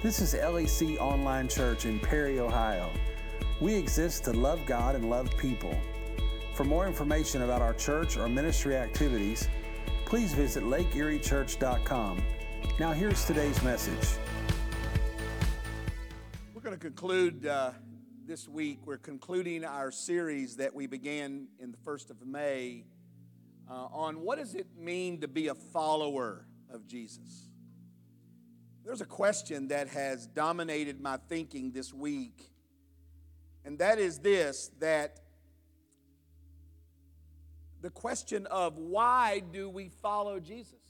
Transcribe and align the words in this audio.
This 0.00 0.20
is 0.20 0.32
LEC 0.32 0.96
Online 1.00 1.48
Church 1.48 1.84
in 1.84 1.98
Perry, 1.98 2.38
Ohio. 2.38 2.88
We 3.60 3.74
exist 3.74 4.22
to 4.26 4.32
love 4.32 4.64
God 4.64 4.94
and 4.94 5.10
love 5.10 5.28
people. 5.38 5.76
For 6.54 6.62
more 6.62 6.86
information 6.86 7.42
about 7.42 7.62
our 7.62 7.74
church 7.74 8.16
or 8.16 8.28
ministry 8.28 8.76
activities, 8.76 9.48
please 10.06 10.32
visit 10.34 10.62
lakeeriechurch.com. 10.62 12.22
Now, 12.78 12.92
here's 12.92 13.24
today's 13.24 13.60
message. 13.64 14.08
We're 16.54 16.62
going 16.62 16.76
to 16.76 16.80
conclude 16.80 17.46
uh, 17.46 17.72
this 18.24 18.48
week. 18.48 18.78
We're 18.86 18.98
concluding 18.98 19.64
our 19.64 19.90
series 19.90 20.54
that 20.58 20.72
we 20.72 20.86
began 20.86 21.48
in 21.58 21.72
the 21.72 21.78
1st 21.78 22.10
of 22.10 22.24
May 22.24 22.84
uh, 23.68 23.88
on 23.90 24.20
what 24.20 24.38
does 24.38 24.54
it 24.54 24.68
mean 24.78 25.20
to 25.22 25.26
be 25.26 25.48
a 25.48 25.56
follower 25.56 26.46
of 26.70 26.86
Jesus. 26.86 27.47
There's 28.88 29.02
a 29.02 29.04
question 29.04 29.68
that 29.68 29.88
has 29.88 30.26
dominated 30.26 30.98
my 30.98 31.18
thinking 31.28 31.72
this 31.72 31.92
week, 31.92 32.50
and 33.62 33.78
that 33.80 33.98
is 33.98 34.18
this 34.20 34.70
that 34.78 35.20
the 37.82 37.90
question 37.90 38.46
of 38.46 38.78
why 38.78 39.42
do 39.52 39.68
we 39.68 39.90
follow 39.90 40.40
Jesus? 40.40 40.80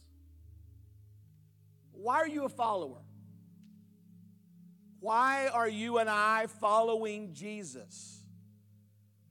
Why 1.90 2.18
are 2.18 2.28
you 2.28 2.44
a 2.44 2.48
follower? 2.48 3.02
Why 5.00 5.48
are 5.48 5.68
you 5.68 5.98
and 5.98 6.08
I 6.08 6.46
following 6.60 7.34
Jesus? 7.34 8.22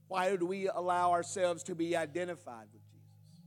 Why 0.08 0.36
do 0.36 0.44
we 0.44 0.68
allow 0.68 1.12
ourselves 1.12 1.62
to 1.62 1.74
be 1.74 1.96
identified 1.96 2.66
with 2.74 2.82
Jesus? 2.92 3.46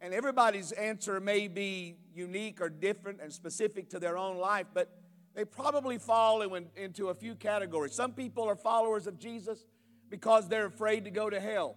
And 0.00 0.12
everybody's 0.12 0.72
answer 0.72 1.20
may 1.20 1.46
be 1.46 1.98
unique 2.20 2.60
or 2.60 2.68
different 2.68 3.20
and 3.20 3.32
specific 3.32 3.88
to 3.90 3.98
their 3.98 4.16
own 4.16 4.36
life, 4.36 4.66
but 4.74 4.88
they 5.34 5.44
probably 5.44 5.98
fall 5.98 6.42
in, 6.42 6.66
into 6.76 7.08
a 7.08 7.14
few 7.14 7.34
categories. 7.34 7.94
Some 7.94 8.12
people 8.12 8.44
are 8.44 8.56
followers 8.56 9.06
of 9.06 9.18
Jesus 9.18 9.64
because 10.08 10.48
they're 10.48 10.66
afraid 10.66 11.04
to 11.04 11.10
go 11.10 11.30
to 11.30 11.40
hell. 11.40 11.76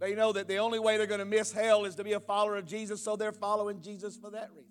They 0.00 0.14
know 0.14 0.32
that 0.32 0.48
the 0.48 0.58
only 0.58 0.78
way 0.78 0.96
they're 0.98 1.06
going 1.06 1.20
to 1.20 1.24
miss 1.24 1.52
hell 1.52 1.84
is 1.84 1.94
to 1.94 2.04
be 2.04 2.12
a 2.12 2.20
follower 2.20 2.56
of 2.56 2.66
Jesus, 2.66 3.02
so 3.02 3.16
they're 3.16 3.32
following 3.32 3.80
Jesus 3.80 4.16
for 4.16 4.30
that 4.30 4.50
reason. 4.50 4.70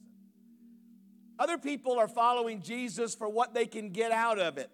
Other 1.40 1.58
people 1.58 1.98
are 1.98 2.08
following 2.08 2.62
Jesus 2.62 3.16
for 3.16 3.28
what 3.28 3.54
they 3.54 3.66
can 3.66 3.90
get 3.90 4.12
out 4.12 4.38
of 4.38 4.58
it. 4.58 4.70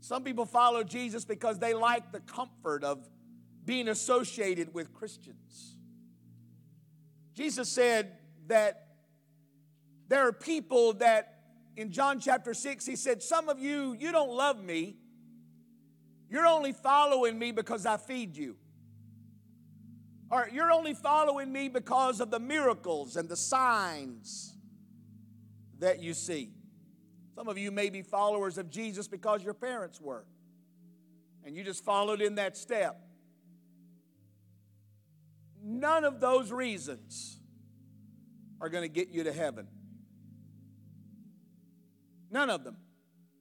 Some 0.00 0.22
people 0.22 0.44
follow 0.44 0.84
Jesus 0.84 1.24
because 1.24 1.58
they 1.58 1.74
like 1.74 2.12
the 2.12 2.20
comfort 2.20 2.84
of 2.84 3.08
being 3.64 3.88
associated 3.88 4.74
with 4.74 4.92
Christians. 4.92 5.76
Jesus 7.34 7.68
said 7.68 8.18
that 8.46 8.86
there 10.08 10.26
are 10.26 10.32
people 10.32 10.94
that 10.94 11.32
in 11.76 11.90
John 11.90 12.20
chapter 12.20 12.52
6, 12.52 12.84
he 12.84 12.96
said, 12.96 13.22
Some 13.22 13.48
of 13.48 13.58
you, 13.58 13.96
you 13.98 14.12
don't 14.12 14.30
love 14.30 14.62
me. 14.62 14.96
You're 16.28 16.46
only 16.46 16.72
following 16.72 17.38
me 17.38 17.52
because 17.52 17.86
I 17.86 17.96
feed 17.96 18.36
you. 18.36 18.56
Or 20.30 20.48
you're 20.50 20.72
only 20.72 20.94
following 20.94 21.52
me 21.52 21.68
because 21.68 22.20
of 22.20 22.30
the 22.30 22.40
miracles 22.40 23.16
and 23.16 23.28
the 23.28 23.36
signs 23.36 24.54
that 25.78 26.00
you 26.00 26.14
see. 26.14 26.52
Some 27.34 27.48
of 27.48 27.58
you 27.58 27.70
may 27.70 27.90
be 27.90 28.02
followers 28.02 28.56
of 28.56 28.70
Jesus 28.70 29.08
because 29.08 29.42
your 29.42 29.54
parents 29.54 30.00
were, 30.00 30.24
and 31.44 31.56
you 31.56 31.64
just 31.64 31.84
followed 31.84 32.20
in 32.20 32.36
that 32.36 32.56
step. 32.56 32.98
None 35.62 36.04
of 36.04 36.20
those 36.20 36.50
reasons 36.50 37.38
are 38.60 38.68
going 38.68 38.82
to 38.82 38.88
get 38.88 39.08
you 39.10 39.24
to 39.24 39.32
heaven. 39.32 39.68
None 42.30 42.50
of 42.50 42.64
them. 42.64 42.76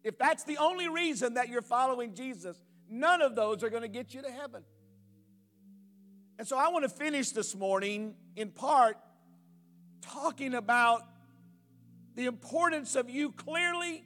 If 0.03 0.17
that's 0.17 0.43
the 0.43 0.57
only 0.57 0.87
reason 0.87 1.35
that 1.35 1.49
you're 1.49 1.61
following 1.61 2.13
Jesus, 2.13 2.57
none 2.89 3.21
of 3.21 3.35
those 3.35 3.63
are 3.63 3.69
going 3.69 3.83
to 3.83 3.87
get 3.87 4.13
you 4.13 4.21
to 4.21 4.31
heaven. 4.31 4.63
And 6.37 6.47
so 6.47 6.57
I 6.57 6.69
want 6.69 6.83
to 6.83 6.89
finish 6.89 7.29
this 7.31 7.55
morning 7.55 8.15
in 8.35 8.49
part 8.49 8.97
talking 10.01 10.55
about 10.55 11.03
the 12.15 12.25
importance 12.25 12.95
of 12.95 13.09
you 13.09 13.31
clearly 13.31 14.03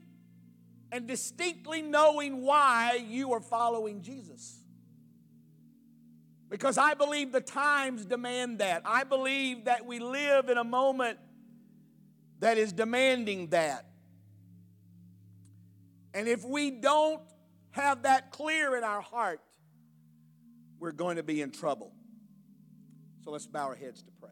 and 0.92 1.08
distinctly 1.08 1.82
knowing 1.82 2.42
why 2.42 3.04
you 3.10 3.34
are 3.34 3.40
following 3.40 4.02
Jesus. 4.02 4.65
Because 6.50 6.78
I 6.78 6.94
believe 6.94 7.32
the 7.32 7.42
times 7.42 8.06
demand 8.06 8.60
that. 8.60 8.84
I 8.86 9.04
believe 9.04 9.66
that 9.66 9.86
we 9.86 10.00
live 10.00 10.50
in 10.50 10.58
a 10.58 10.64
moment 10.64 11.18
that 12.40 12.58
is 12.58 12.72
demanding 12.72 13.48
that. 13.48 13.86
And 16.14 16.28
if 16.28 16.46
we 16.46 16.72
don't 16.72 17.22
have 17.72 18.04
that 18.04 18.32
clear 18.32 18.78
in 18.78 18.84
our 18.84 19.02
heart, 19.02 19.42
we're 20.80 20.92
going 20.92 21.18
to 21.18 21.24
be 21.24 21.42
in 21.42 21.52
trouble. 21.52 21.94
So 23.24 23.32
let's 23.32 23.48
bow 23.48 23.66
our 23.66 23.76
heads 23.76 24.04
to 24.04 24.12
pray. 24.22 24.30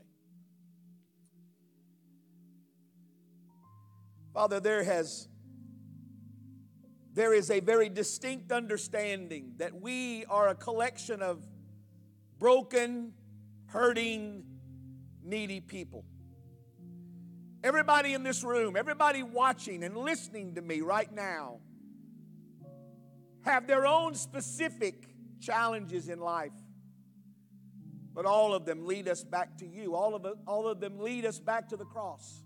Father, 4.34 4.59
there 4.59 4.84
has 4.84 5.28
there 7.13 7.34
is 7.34 7.51
a 7.51 7.59
very 7.59 7.90
distinct 7.90 8.51
understanding 8.51 9.53
that 9.57 9.80
we 9.80 10.25
are 10.25 10.50
a 10.50 10.56
collection 10.56 11.22
of 11.22 11.44
broken, 12.43 13.13
hurting, 13.67 14.43
needy 15.23 15.61
people. 15.61 16.03
Everybody 17.63 18.13
in 18.13 18.23
this 18.23 18.43
room, 18.43 18.75
everybody 18.75 19.23
watching 19.23 19.81
and 19.81 19.95
listening 19.95 20.55
to 20.55 20.61
me 20.61 20.81
right 20.81 21.09
now, 21.13 21.61
have 23.45 23.65
their 23.65 23.87
own 23.87 24.13
specific 24.13 25.07
challenges 25.39 26.09
in 26.09 26.19
life. 26.19 26.51
But 28.13 28.25
all 28.25 28.53
of 28.53 28.65
them 28.65 28.85
lead 28.87 29.07
us 29.07 29.23
back 29.23 29.59
to 29.59 29.65
you. 29.65 29.95
All 29.95 30.13
of, 30.13 30.25
all 30.45 30.67
of 30.67 30.81
them 30.81 30.99
lead 30.99 31.25
us 31.25 31.39
back 31.39 31.69
to 31.69 31.77
the 31.77 31.85
cross. 31.85 32.43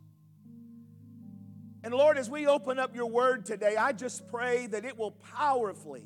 And 1.84 1.91
Lord, 1.91 2.19
as 2.19 2.30
we 2.30 2.46
open 2.46 2.78
up 2.78 2.96
your 2.96 3.07
word 3.07 3.47
today, 3.47 3.78
I 3.78 3.94
just 3.94 4.28
pray 4.28 4.68
that 4.68 4.86
it 4.86 4.96
will 4.96 5.18
powerfully 5.34 6.06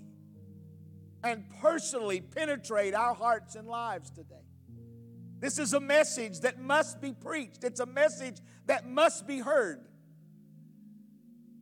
and 1.24 1.44
personally 1.62 2.22
penetrate 2.22 2.94
our 2.94 3.14
hearts 3.14 3.56
and 3.56 3.68
lives 3.68 4.10
today. 4.10 4.36
This 5.40 5.58
is 5.58 5.74
a 5.74 5.80
message 5.80 6.42
that 6.42 6.60
must 6.60 7.02
be 7.02 7.14
preached, 7.14 7.64
it's 7.64 7.80
a 7.80 7.86
message 7.86 8.38
that 8.68 8.88
must 8.88 9.28
be 9.28 9.40
heard. 9.40 9.86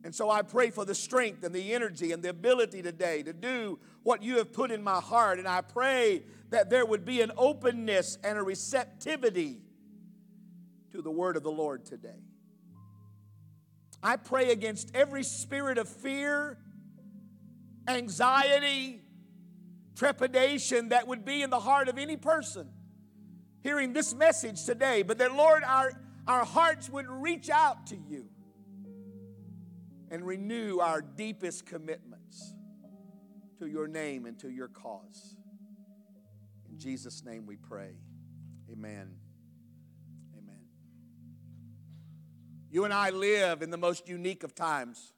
And 0.02 0.14
so 0.14 0.30
I 0.30 0.42
pray 0.42 0.70
for 0.70 0.84
the 0.84 0.94
strength 0.94 1.44
and 1.44 1.54
the 1.54 1.74
energy 1.74 2.12
and 2.12 2.22
the 2.22 2.30
ability 2.30 2.80
today 2.80 3.22
to 3.22 3.34
do 3.34 3.78
what 4.02 4.22
you 4.22 4.38
have 4.38 4.52
put 4.52 4.70
in 4.70 4.82
my 4.82 4.98
heart. 4.98 5.38
And 5.38 5.46
I 5.46 5.60
pray 5.60 6.22
that 6.48 6.70
there 6.70 6.86
would 6.86 7.04
be 7.04 7.20
an 7.20 7.32
openness 7.36 8.16
and 8.24 8.38
a 8.38 8.42
receptivity 8.42 9.60
to 10.92 11.02
the 11.02 11.10
word 11.10 11.36
of 11.36 11.42
the 11.42 11.50
Lord 11.50 11.84
today. 11.84 12.22
I 14.02 14.16
pray 14.16 14.50
against 14.50 14.90
every 14.94 15.22
spirit 15.22 15.76
of 15.76 15.86
fear, 15.86 16.56
anxiety, 17.86 19.02
trepidation 19.96 20.90
that 20.90 21.06
would 21.06 21.24
be 21.24 21.42
in 21.42 21.50
the 21.50 21.60
heart 21.60 21.88
of 21.88 21.98
any 21.98 22.16
person 22.16 22.68
hearing 23.62 23.92
this 23.92 24.14
message 24.14 24.64
today, 24.64 25.02
but 25.02 25.18
that, 25.18 25.34
Lord, 25.34 25.62
our, 25.64 25.92
our 26.26 26.44
hearts 26.44 26.88
would 26.88 27.08
reach 27.08 27.50
out 27.50 27.86
to 27.88 27.96
you 27.96 28.26
and 30.10 30.26
renew 30.26 30.78
our 30.78 31.02
deepest 31.02 31.66
commitments 31.66 32.54
to 33.58 33.66
your 33.66 33.86
name 33.86 34.26
and 34.26 34.38
to 34.40 34.48
your 34.48 34.68
cause. 34.68 35.36
In 36.70 36.78
Jesus' 36.78 37.24
name 37.24 37.46
we 37.46 37.56
pray. 37.56 37.92
Amen. 38.72 39.14
Amen. 40.36 40.60
You 42.70 42.84
and 42.84 42.94
I 42.94 43.10
live 43.10 43.62
in 43.62 43.70
the 43.70 43.76
most 43.76 44.08
unique 44.08 44.42
of 44.42 44.54
times. 44.54 45.12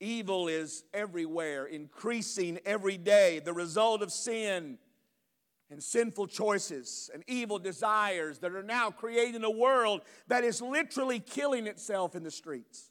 Evil 0.00 0.48
is 0.48 0.84
everywhere, 0.94 1.66
increasing 1.66 2.58
every 2.64 2.96
day, 2.96 3.38
the 3.38 3.52
result 3.52 4.00
of 4.00 4.10
sin 4.10 4.78
and 5.70 5.82
sinful 5.82 6.26
choices 6.26 7.10
and 7.12 7.22
evil 7.28 7.58
desires 7.58 8.38
that 8.38 8.54
are 8.54 8.62
now 8.62 8.90
creating 8.90 9.44
a 9.44 9.50
world 9.50 10.00
that 10.26 10.42
is 10.42 10.60
literally 10.62 11.20
killing 11.20 11.66
itself 11.66 12.16
in 12.16 12.22
the 12.22 12.30
streets. 12.30 12.90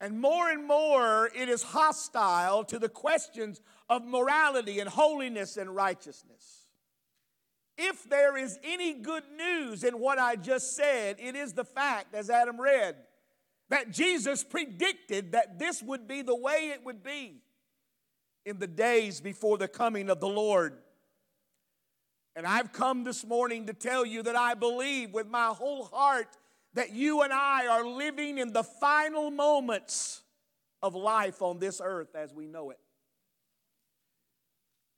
And 0.00 0.20
more 0.20 0.50
and 0.50 0.66
more, 0.66 1.30
it 1.34 1.48
is 1.48 1.62
hostile 1.62 2.64
to 2.64 2.78
the 2.80 2.88
questions 2.88 3.60
of 3.88 4.04
morality 4.04 4.80
and 4.80 4.90
holiness 4.90 5.56
and 5.56 5.74
righteousness. 5.74 6.66
If 7.78 8.08
there 8.10 8.36
is 8.36 8.58
any 8.64 8.94
good 8.94 9.22
news 9.36 9.84
in 9.84 10.00
what 10.00 10.18
I 10.18 10.34
just 10.36 10.74
said, 10.74 11.16
it 11.20 11.36
is 11.36 11.52
the 11.52 11.64
fact, 11.64 12.14
as 12.14 12.30
Adam 12.30 12.60
read, 12.60 12.96
that 13.72 13.90
Jesus 13.90 14.44
predicted 14.44 15.32
that 15.32 15.58
this 15.58 15.82
would 15.82 16.06
be 16.06 16.20
the 16.20 16.36
way 16.36 16.74
it 16.74 16.84
would 16.84 17.02
be 17.02 17.40
in 18.44 18.58
the 18.58 18.66
days 18.66 19.18
before 19.18 19.56
the 19.56 19.66
coming 19.66 20.10
of 20.10 20.20
the 20.20 20.28
Lord. 20.28 20.76
And 22.36 22.46
I've 22.46 22.74
come 22.74 23.02
this 23.02 23.24
morning 23.24 23.68
to 23.68 23.72
tell 23.72 24.04
you 24.04 24.22
that 24.24 24.36
I 24.36 24.52
believe 24.52 25.14
with 25.14 25.26
my 25.26 25.46
whole 25.46 25.84
heart 25.84 26.36
that 26.74 26.92
you 26.92 27.22
and 27.22 27.32
I 27.32 27.66
are 27.66 27.86
living 27.86 28.36
in 28.36 28.52
the 28.52 28.62
final 28.62 29.30
moments 29.30 30.20
of 30.82 30.94
life 30.94 31.40
on 31.40 31.58
this 31.58 31.80
earth 31.82 32.14
as 32.14 32.34
we 32.34 32.46
know 32.46 32.72
it. 32.72 32.78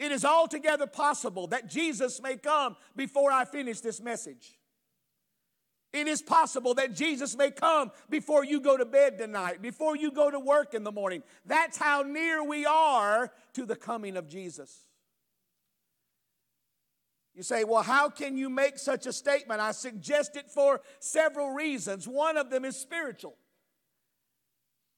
It 0.00 0.10
is 0.10 0.24
altogether 0.24 0.88
possible 0.88 1.46
that 1.46 1.70
Jesus 1.70 2.20
may 2.20 2.34
come 2.34 2.74
before 2.96 3.30
I 3.30 3.44
finish 3.44 3.78
this 3.78 4.00
message. 4.00 4.58
It 5.94 6.08
is 6.08 6.20
possible 6.20 6.74
that 6.74 6.92
Jesus 6.92 7.36
may 7.36 7.52
come 7.52 7.92
before 8.10 8.44
you 8.44 8.60
go 8.60 8.76
to 8.76 8.84
bed 8.84 9.16
tonight, 9.16 9.62
before 9.62 9.96
you 9.96 10.10
go 10.10 10.28
to 10.28 10.40
work 10.40 10.74
in 10.74 10.82
the 10.82 10.90
morning. 10.90 11.22
That's 11.46 11.78
how 11.78 12.02
near 12.02 12.42
we 12.42 12.66
are 12.66 13.30
to 13.52 13.64
the 13.64 13.76
coming 13.76 14.16
of 14.16 14.26
Jesus. 14.26 14.76
You 17.32 17.44
say, 17.44 17.62
well, 17.62 17.84
how 17.84 18.10
can 18.10 18.36
you 18.36 18.50
make 18.50 18.76
such 18.76 19.06
a 19.06 19.12
statement? 19.12 19.60
I 19.60 19.70
suggest 19.70 20.34
it 20.34 20.50
for 20.50 20.80
several 20.98 21.50
reasons. 21.50 22.08
One 22.08 22.36
of 22.36 22.50
them 22.50 22.64
is 22.64 22.74
spiritual. 22.74 23.36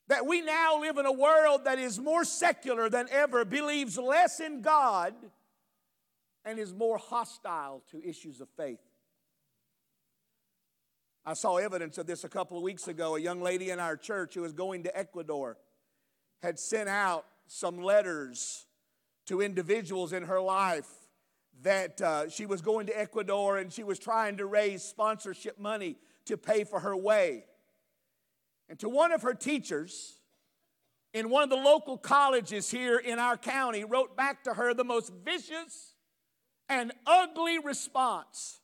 That 0.09 0.25
we 0.25 0.41
now 0.41 0.81
live 0.81 0.97
in 0.97 1.05
a 1.05 1.13
world 1.13 1.67
that 1.67 1.79
is 1.79 1.99
more 1.99 2.25
secular 2.25 2.89
than 2.89 3.07
ever, 3.11 3.45
believes 3.45 3.99
less 3.99 4.41
in 4.41 4.63
God, 4.63 5.13
and 6.43 6.59
is 6.59 6.73
more 6.73 6.97
hostile 6.97 7.83
to 7.91 8.03
issues 8.03 8.41
of 8.41 8.49
faith. 8.57 8.81
I 11.29 11.35
saw 11.35 11.57
evidence 11.57 11.99
of 11.99 12.07
this 12.07 12.23
a 12.23 12.29
couple 12.29 12.57
of 12.57 12.63
weeks 12.63 12.87
ago. 12.87 13.17
A 13.17 13.21
young 13.21 13.43
lady 13.43 13.71
in 13.71 13.81
our 13.81 13.97
church 13.97 14.35
who 14.35 14.43
was 14.43 14.53
going 14.53 14.85
to 14.85 14.97
Ecuador 14.97 15.57
had 16.41 16.57
sent 16.57 16.89
out 16.89 17.27
some 17.49 17.83
letters 17.83 18.67
to 19.27 19.43
individuals 19.43 20.13
in 20.13 20.23
her 20.23 20.41
life 20.41 20.89
that 21.63 22.01
uh, 22.01 22.29
she 22.29 22.47
was 22.47 22.61
going 22.63 22.87
to 22.87 22.97
Ecuador 22.97 23.59
and 23.59 23.73
she 23.73 23.83
was 23.83 23.99
trying 23.99 24.37
to 24.37 24.47
raise 24.47 24.85
sponsorship 24.85 25.59
money 25.59 25.97
to 26.27 26.37
pay 26.37 26.63
for 26.63 26.79
her 26.79 26.97
way. 26.97 27.45
And 28.69 28.79
to 28.79 28.89
one 28.89 29.11
of 29.11 29.23
her 29.23 29.35
teachers 29.35 30.21
in 31.13 31.29
one 31.29 31.43
of 31.43 31.51
the 31.51 31.57
local 31.57 31.99
colleges 31.99 32.71
here 32.71 32.99
in 32.99 33.19
our 33.19 33.37
county 33.37 33.83
wrote 33.83 34.17
back 34.17 34.45
to 34.45 34.55
her 34.55 34.75
the 34.75 34.85
most 34.85 35.13
vicious 35.25 35.95
and 36.69 36.93
ugly 37.05 37.59
response 37.59 38.61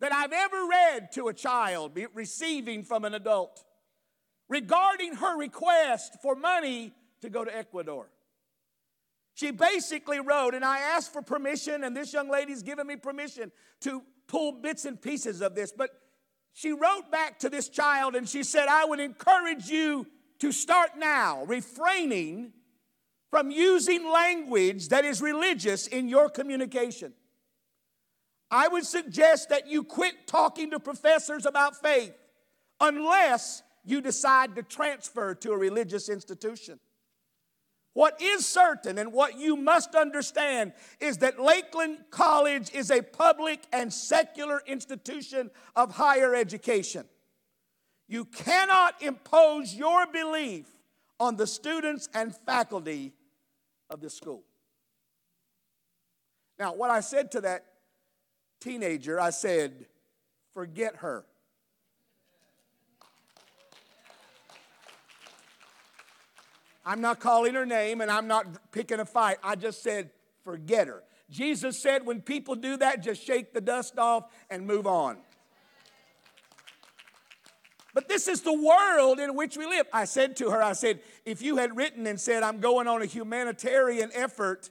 that 0.00 0.12
I've 0.12 0.32
ever 0.32 0.66
read 0.68 1.12
to 1.12 1.28
a 1.28 1.34
child 1.34 1.98
receiving 2.14 2.84
from 2.84 3.04
an 3.04 3.14
adult 3.14 3.64
regarding 4.48 5.14
her 5.16 5.38
request 5.38 6.16
for 6.22 6.34
money 6.34 6.92
to 7.22 7.30
go 7.30 7.44
to 7.44 7.56
Ecuador. 7.56 8.08
She 9.34 9.50
basically 9.50 10.20
wrote, 10.20 10.54
and 10.54 10.64
I 10.64 10.78
asked 10.78 11.12
for 11.12 11.20
permission, 11.20 11.84
and 11.84 11.96
this 11.96 12.12
young 12.12 12.30
lady's 12.30 12.62
given 12.62 12.86
me 12.86 12.96
permission 12.96 13.52
to 13.80 14.02
pull 14.28 14.52
bits 14.52 14.84
and 14.84 15.00
pieces 15.00 15.42
of 15.42 15.54
this. 15.54 15.72
But 15.72 15.90
she 16.52 16.72
wrote 16.72 17.10
back 17.10 17.38
to 17.40 17.50
this 17.50 17.68
child 17.68 18.16
and 18.16 18.26
she 18.26 18.42
said, 18.42 18.66
I 18.68 18.86
would 18.86 19.00
encourage 19.00 19.68
you 19.68 20.06
to 20.38 20.52
start 20.52 20.92
now 20.96 21.44
refraining 21.44 22.52
from 23.30 23.50
using 23.50 24.10
language 24.10 24.88
that 24.88 25.04
is 25.04 25.20
religious 25.20 25.86
in 25.86 26.08
your 26.08 26.30
communication. 26.30 27.12
I 28.50 28.68
would 28.68 28.86
suggest 28.86 29.48
that 29.48 29.66
you 29.66 29.82
quit 29.82 30.26
talking 30.26 30.70
to 30.70 30.80
professors 30.80 31.46
about 31.46 31.80
faith 31.80 32.14
unless 32.80 33.62
you 33.84 34.00
decide 34.00 34.54
to 34.56 34.62
transfer 34.62 35.34
to 35.34 35.52
a 35.52 35.56
religious 35.56 36.08
institution. 36.08 36.78
What 37.94 38.20
is 38.20 38.44
certain 38.44 38.98
and 38.98 39.12
what 39.12 39.38
you 39.38 39.56
must 39.56 39.94
understand 39.94 40.74
is 41.00 41.18
that 41.18 41.40
Lakeland 41.40 41.98
College 42.10 42.70
is 42.74 42.90
a 42.90 43.00
public 43.00 43.60
and 43.72 43.90
secular 43.90 44.60
institution 44.66 45.50
of 45.74 45.92
higher 45.92 46.34
education. 46.34 47.06
You 48.06 48.26
cannot 48.26 49.00
impose 49.02 49.74
your 49.74 50.06
belief 50.06 50.66
on 51.18 51.36
the 51.36 51.46
students 51.46 52.08
and 52.12 52.36
faculty 52.36 53.14
of 53.88 54.00
the 54.00 54.10
school. 54.10 54.44
Now, 56.58 56.74
what 56.74 56.90
I 56.90 57.00
said 57.00 57.32
to 57.32 57.40
that 57.42 57.64
teenager, 58.60 59.20
I 59.20 59.30
said, 59.30 59.86
forget 60.52 60.96
her. 60.96 61.24
I'm 66.84 67.00
not 67.00 67.18
calling 67.18 67.54
her 67.54 67.66
name 67.66 68.00
and 68.00 68.10
I'm 68.10 68.28
not 68.28 68.70
picking 68.70 69.00
a 69.00 69.04
fight. 69.04 69.38
I 69.42 69.56
just 69.56 69.82
said, 69.82 70.10
forget 70.44 70.86
her. 70.86 71.02
Jesus 71.28 71.80
said, 71.82 72.06
when 72.06 72.22
people 72.22 72.54
do 72.54 72.76
that, 72.76 73.02
just 73.02 73.24
shake 73.24 73.52
the 73.52 73.60
dust 73.60 73.98
off 73.98 74.30
and 74.48 74.66
move 74.66 74.86
on. 74.86 75.16
But 77.92 78.08
this 78.08 78.28
is 78.28 78.42
the 78.42 78.52
world 78.52 79.18
in 79.18 79.34
which 79.34 79.56
we 79.56 79.66
live. 79.66 79.86
I 79.92 80.04
said 80.04 80.36
to 80.36 80.50
her, 80.50 80.62
I 80.62 80.74
said, 80.74 81.00
if 81.24 81.40
you 81.42 81.56
had 81.56 81.76
written 81.76 82.06
and 82.06 82.20
said, 82.20 82.42
I'm 82.42 82.60
going 82.60 82.86
on 82.86 83.02
a 83.02 83.06
humanitarian 83.06 84.10
effort, 84.14 84.70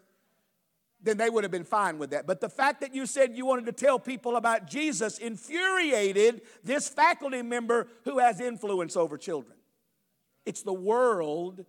then 1.02 1.18
they 1.18 1.30
would 1.30 1.44
have 1.44 1.52
been 1.52 1.64
fine 1.64 2.00
with 2.00 2.12
that. 2.12 2.26
But 2.26 2.42
the 2.42 2.50
fact 2.50 2.82
that 2.82 2.96
you 2.96 3.06
said 3.06 3.38
you 3.38 3.46
wanted 3.46 3.66
to 3.68 3.72
tell 3.72 4.00
people 4.00 4.36
about 4.38 4.68
Jesus 4.68 5.18
infuriated 5.18 6.42
this 6.64 6.88
faculty 6.90 7.42
member 7.42 7.88
who 8.06 8.20
has 8.20 8.40
influence 8.40 8.96
over 8.98 9.18
children. 9.18 9.56
It's 10.46 10.64
the 10.64 10.74
world 10.74 11.66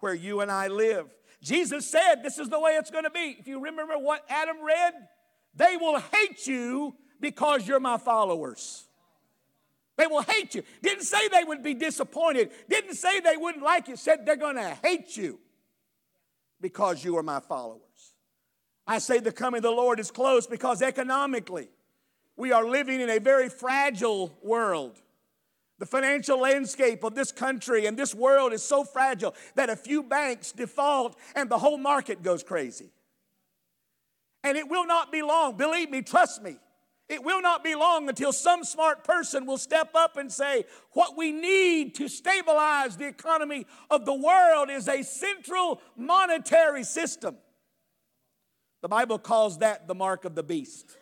where 0.00 0.14
you 0.14 0.40
and 0.40 0.50
I 0.50 0.68
live. 0.68 1.06
Jesus 1.42 1.88
said 1.88 2.22
this 2.22 2.38
is 2.38 2.48
the 2.48 2.60
way 2.60 2.72
it's 2.72 2.90
going 2.90 3.04
to 3.04 3.10
be. 3.10 3.36
If 3.38 3.46
you 3.46 3.60
remember 3.60 3.94
what 3.98 4.24
Adam 4.28 4.56
read, 4.64 4.94
they 5.54 5.76
will 5.76 5.98
hate 5.98 6.46
you 6.46 6.94
because 7.20 7.66
you're 7.66 7.80
my 7.80 7.98
followers. 7.98 8.86
They 9.96 10.06
will 10.06 10.22
hate 10.22 10.54
you. 10.54 10.62
Didn't 10.82 11.04
say 11.04 11.28
they 11.28 11.44
would 11.44 11.62
be 11.62 11.74
disappointed. 11.74 12.50
Didn't 12.68 12.94
say 12.94 13.20
they 13.20 13.36
wouldn't 13.36 13.62
like 13.62 13.88
you. 13.88 13.96
Said 13.96 14.24
they're 14.24 14.36
going 14.36 14.56
to 14.56 14.76
hate 14.82 15.16
you 15.16 15.38
because 16.60 17.04
you 17.04 17.18
are 17.18 17.22
my 17.22 17.40
followers. 17.40 17.89
I 18.90 18.98
say 18.98 19.20
the 19.20 19.30
coming 19.30 19.58
of 19.58 19.62
the 19.62 19.70
Lord 19.70 20.00
is 20.00 20.10
close 20.10 20.48
because 20.48 20.82
economically 20.82 21.68
we 22.36 22.50
are 22.50 22.68
living 22.68 23.00
in 23.00 23.08
a 23.08 23.20
very 23.20 23.48
fragile 23.48 24.36
world. 24.42 25.00
The 25.78 25.86
financial 25.86 26.40
landscape 26.40 27.04
of 27.04 27.14
this 27.14 27.30
country 27.30 27.86
and 27.86 27.96
this 27.96 28.16
world 28.16 28.52
is 28.52 28.64
so 28.64 28.82
fragile 28.82 29.36
that 29.54 29.70
a 29.70 29.76
few 29.76 30.02
banks 30.02 30.50
default 30.50 31.16
and 31.36 31.48
the 31.48 31.58
whole 31.58 31.78
market 31.78 32.24
goes 32.24 32.42
crazy. 32.42 32.90
And 34.42 34.58
it 34.58 34.68
will 34.68 34.88
not 34.88 35.12
be 35.12 35.22
long, 35.22 35.56
believe 35.56 35.88
me, 35.88 36.02
trust 36.02 36.42
me. 36.42 36.56
It 37.08 37.22
will 37.22 37.42
not 37.42 37.62
be 37.62 37.76
long 37.76 38.08
until 38.08 38.32
some 38.32 38.64
smart 38.64 39.04
person 39.04 39.46
will 39.46 39.58
step 39.58 39.90
up 39.94 40.16
and 40.16 40.32
say, 40.32 40.64
What 40.94 41.16
we 41.16 41.30
need 41.30 41.94
to 41.94 42.08
stabilize 42.08 42.96
the 42.96 43.06
economy 43.06 43.66
of 43.88 44.04
the 44.04 44.14
world 44.14 44.68
is 44.68 44.88
a 44.88 45.04
central 45.04 45.80
monetary 45.96 46.82
system. 46.82 47.36
The 48.82 48.88
Bible 48.88 49.18
calls 49.18 49.58
that 49.58 49.86
the 49.86 49.94
mark 49.94 50.24
of 50.24 50.34
the 50.34 50.42
beast. 50.42 50.96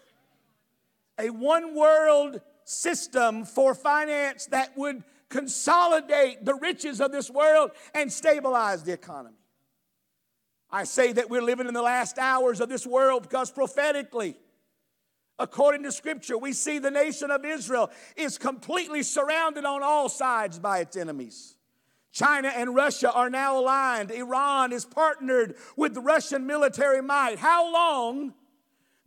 A 1.19 1.31
one 1.31 1.75
world 1.75 2.41
system 2.65 3.45
for 3.45 3.75
finance 3.75 4.47
that 4.47 4.77
would 4.77 5.05
consolidate 5.29 6.45
the 6.45 6.55
riches 6.55 7.01
of 7.01 7.13
this 7.13 7.31
world 7.31 7.71
and 7.95 8.13
stabilize 8.13 8.83
the 8.83 8.93
economy. 8.93 9.37
I 10.71 10.85
say 10.85 11.13
that 11.13 11.31
we're 11.31 11.43
living 11.43 11.67
in 11.67 11.75
the 11.75 11.83
last 11.83 12.19
hours 12.19 12.61
of 12.61 12.69
this 12.69 12.87
world 12.87 13.23
because 13.23 13.51
prophetically, 13.51 14.37
according 15.39 15.83
to 15.85 15.93
Scripture, 15.93 16.37
we 16.37 16.53
see 16.53 16.79
the 16.79 16.91
nation 16.91 17.31
of 17.31 17.45
Israel 17.45 17.91
is 18.17 18.39
completely 18.39 19.03
surrounded 19.03 19.65
on 19.65 19.83
all 19.83 20.09
sides 20.09 20.59
by 20.59 20.81
its 20.81 20.97
enemies. 20.97 21.58
China 22.13 22.49
and 22.49 22.75
Russia 22.75 23.13
are 23.13 23.31
now 23.31 23.59
aligned. 23.59 24.11
Iran 24.11 24.73
is 24.73 24.85
partnered 24.85 25.57
with 25.77 25.95
the 25.95 26.01
Russian 26.01 26.47
military 26.47 27.03
might. 27.03 27.39
How 27.39 27.73
long 27.73 28.35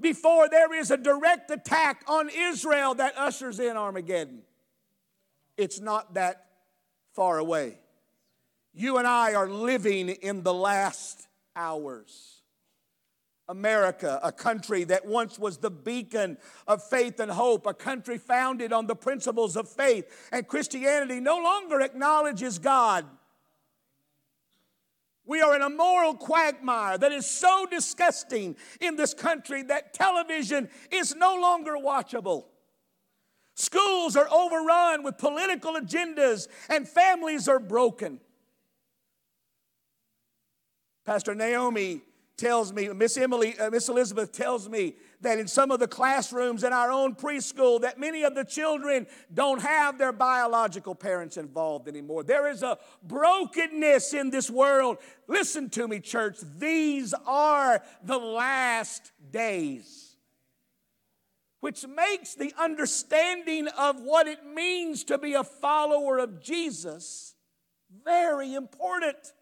before 0.01 0.50
there 0.50 0.74
is 0.74 0.91
a 0.91 0.98
direct 0.98 1.51
attack 1.51 2.03
on 2.08 2.29
Israel 2.29 2.96
that 2.96 3.17
ushers 3.17 3.60
in 3.60 3.77
Armageddon. 3.77 4.41
It's 5.58 5.79
not 5.79 6.15
that 6.15 6.46
far 7.13 7.38
away. 7.38 7.77
You 8.74 8.98
and 8.98 9.08
I 9.08 9.36
are 9.36 9.50
living 9.50 10.10
in 10.10 10.43
the 10.43 10.53
last 10.53 11.27
hours. 11.55 12.31
America, 13.51 14.20
a 14.24 14.31
country 14.31 14.84
that 14.86 15.05
once 15.05 15.38
was 15.38 15.58
the 15.58 15.70
beacon 15.70 16.38
of 16.67 16.81
faith 16.81 17.20
and 17.20 17.29
hope, 17.29 17.67
a 17.67 17.74
country 17.74 18.17
founded 18.17 18.74
on 18.74 18.88
the 18.88 18.96
principles 18.96 19.55
of 19.55 19.70
faith 19.70 20.29
and 20.31 20.48
Christianity, 20.48 21.20
no 21.20 21.38
longer 21.38 21.81
acknowledges 21.81 22.58
God 22.58 23.05
we 25.31 25.41
are 25.41 25.55
in 25.55 25.62
a 25.62 25.70
moral 25.70 26.13
quagmire 26.13 26.98
that 26.98 27.13
is 27.13 27.25
so 27.25 27.65
disgusting 27.70 28.55
in 28.81 28.98
this 28.98 29.13
country 29.13 29.63
that 29.63 29.93
television 29.93 30.70
is 30.91 31.15
no 31.15 31.39
longer 31.39 31.75
watchable. 31.77 32.46
Schools 33.55 34.17
are 34.17 34.27
overrun 34.29 35.03
with 35.03 35.17
political 35.17 35.75
agendas 35.75 36.50
and 36.70 36.86
families 36.86 37.48
are 37.48 37.60
broken. 37.60 38.20
Pastor 41.05 41.34
Naomi 41.34 42.01
tells 42.38 42.74
me, 42.74 42.90
Miss 42.90 43.18
Emily, 43.18 43.58
uh, 43.60 43.70
Miss 43.70 43.88
Elizabeth 43.90 44.32
tells 44.32 44.68
me 44.68 44.96
that 45.22 45.38
in 45.38 45.48
some 45.48 45.70
of 45.70 45.80
the 45.80 45.88
classrooms 45.88 46.64
in 46.64 46.74
our 46.74 46.92
own 46.92 47.16
preschool, 47.16 47.82
that 47.82 48.00
many 48.00 48.24
of 48.24 48.34
the 48.34 48.44
children 48.44 49.06
don't 49.34 49.62
have 49.62 49.98
their 49.98 50.12
biological 50.12 50.96
parents 50.96 51.38
involved 51.38 51.88
anymore. 51.88 52.24
There 52.24 52.50
is 52.50 52.64
a 52.64 52.80
brokenness 53.04 54.14
in 54.14 54.32
this 54.32 54.50
world. 54.50 54.98
Listen 55.28 55.70
to 55.72 55.88
me, 55.88 56.00
church. 56.00 56.38
These 56.58 57.14
are 57.28 57.84
the 58.04 58.18
last 58.18 59.12
days. 59.32 60.16
Which 61.60 61.86
makes 61.86 62.34
the 62.34 62.54
understanding 62.60 63.68
of 63.78 64.02
what 64.02 64.28
it 64.28 64.46
means 64.46 65.04
to 65.06 65.20
be 65.20 65.34
a 65.34 65.44
follower 65.44 66.18
of 66.18 66.42
Jesus 66.42 67.36
very 68.04 68.54
important. 68.54 69.34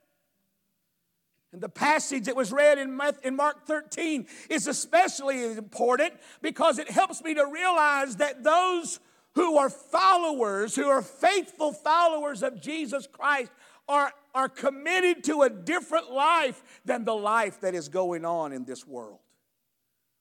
And 1.51 1.61
the 1.61 1.69
passage 1.69 2.25
that 2.25 2.35
was 2.35 2.51
read 2.51 2.77
in 2.77 3.35
Mark 3.35 3.65
13 3.65 4.27
is 4.49 4.67
especially 4.67 5.43
important 5.43 6.13
because 6.41 6.77
it 6.77 6.89
helps 6.89 7.23
me 7.23 7.33
to 7.33 7.45
realize 7.45 8.17
that 8.17 8.43
those 8.43 8.99
who 9.33 9.57
are 9.57 9.69
followers, 9.69 10.75
who 10.75 10.87
are 10.87 11.01
faithful 11.01 11.71
followers 11.71 12.43
of 12.43 12.61
Jesus 12.61 13.07
Christ, 13.07 13.51
are, 13.87 14.13
are 14.35 14.49
committed 14.49 15.23
to 15.23 15.41
a 15.41 15.49
different 15.49 16.11
life 16.11 16.61
than 16.85 17.05
the 17.05 17.15
life 17.15 17.61
that 17.61 17.73
is 17.73 17.89
going 17.89 18.25
on 18.25 18.53
in 18.53 18.65
this 18.65 18.85
world. 18.85 19.19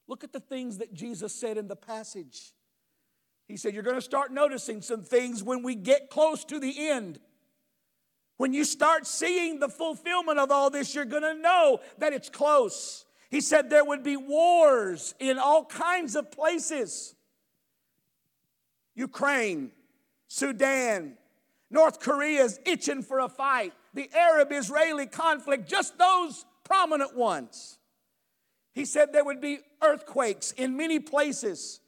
Look 0.07 0.23
at 0.23 0.33
the 0.33 0.39
things 0.39 0.79
that 0.79 0.93
Jesus 0.93 1.33
said 1.33 1.57
in 1.57 1.67
the 1.67 1.75
passage. 1.75 2.53
He 3.47 3.57
said, 3.57 3.75
You're 3.75 3.83
going 3.83 3.95
to 3.95 4.01
start 4.01 4.31
noticing 4.31 4.81
some 4.81 5.03
things 5.03 5.43
when 5.43 5.61
we 5.61 5.75
get 5.75 6.09
close 6.09 6.43
to 6.45 6.59
the 6.59 6.89
end. 6.89 7.19
When 8.39 8.53
you 8.53 8.63
start 8.63 9.05
seeing 9.05 9.59
the 9.59 9.67
fulfillment 9.67 10.39
of 10.39 10.49
all 10.49 10.69
this, 10.69 10.95
you're 10.95 11.03
going 11.03 11.23
to 11.23 11.33
know 11.33 11.81
that 11.97 12.13
it's 12.13 12.29
close. 12.29 13.03
He 13.29 13.41
said 13.41 13.69
there 13.69 13.83
would 13.83 14.01
be 14.01 14.15
wars 14.15 15.13
in 15.19 15.37
all 15.37 15.65
kinds 15.65 16.15
of 16.15 16.31
places 16.31 17.15
Ukraine, 18.95 19.71
Sudan, 20.29 21.17
North 21.69 21.99
Korea 21.99 22.43
is 22.43 22.61
itching 22.65 23.01
for 23.01 23.19
a 23.19 23.27
fight, 23.27 23.73
the 23.93 24.09
Arab 24.15 24.53
Israeli 24.53 25.05
conflict, 25.05 25.67
just 25.67 25.97
those 25.97 26.45
prominent 26.63 27.17
ones. 27.17 27.77
He 28.73 28.85
said 28.85 29.11
there 29.11 29.25
would 29.25 29.41
be 29.41 29.59
earthquakes 29.83 30.53
in 30.53 30.77
many 30.77 30.99
places. 30.99 31.81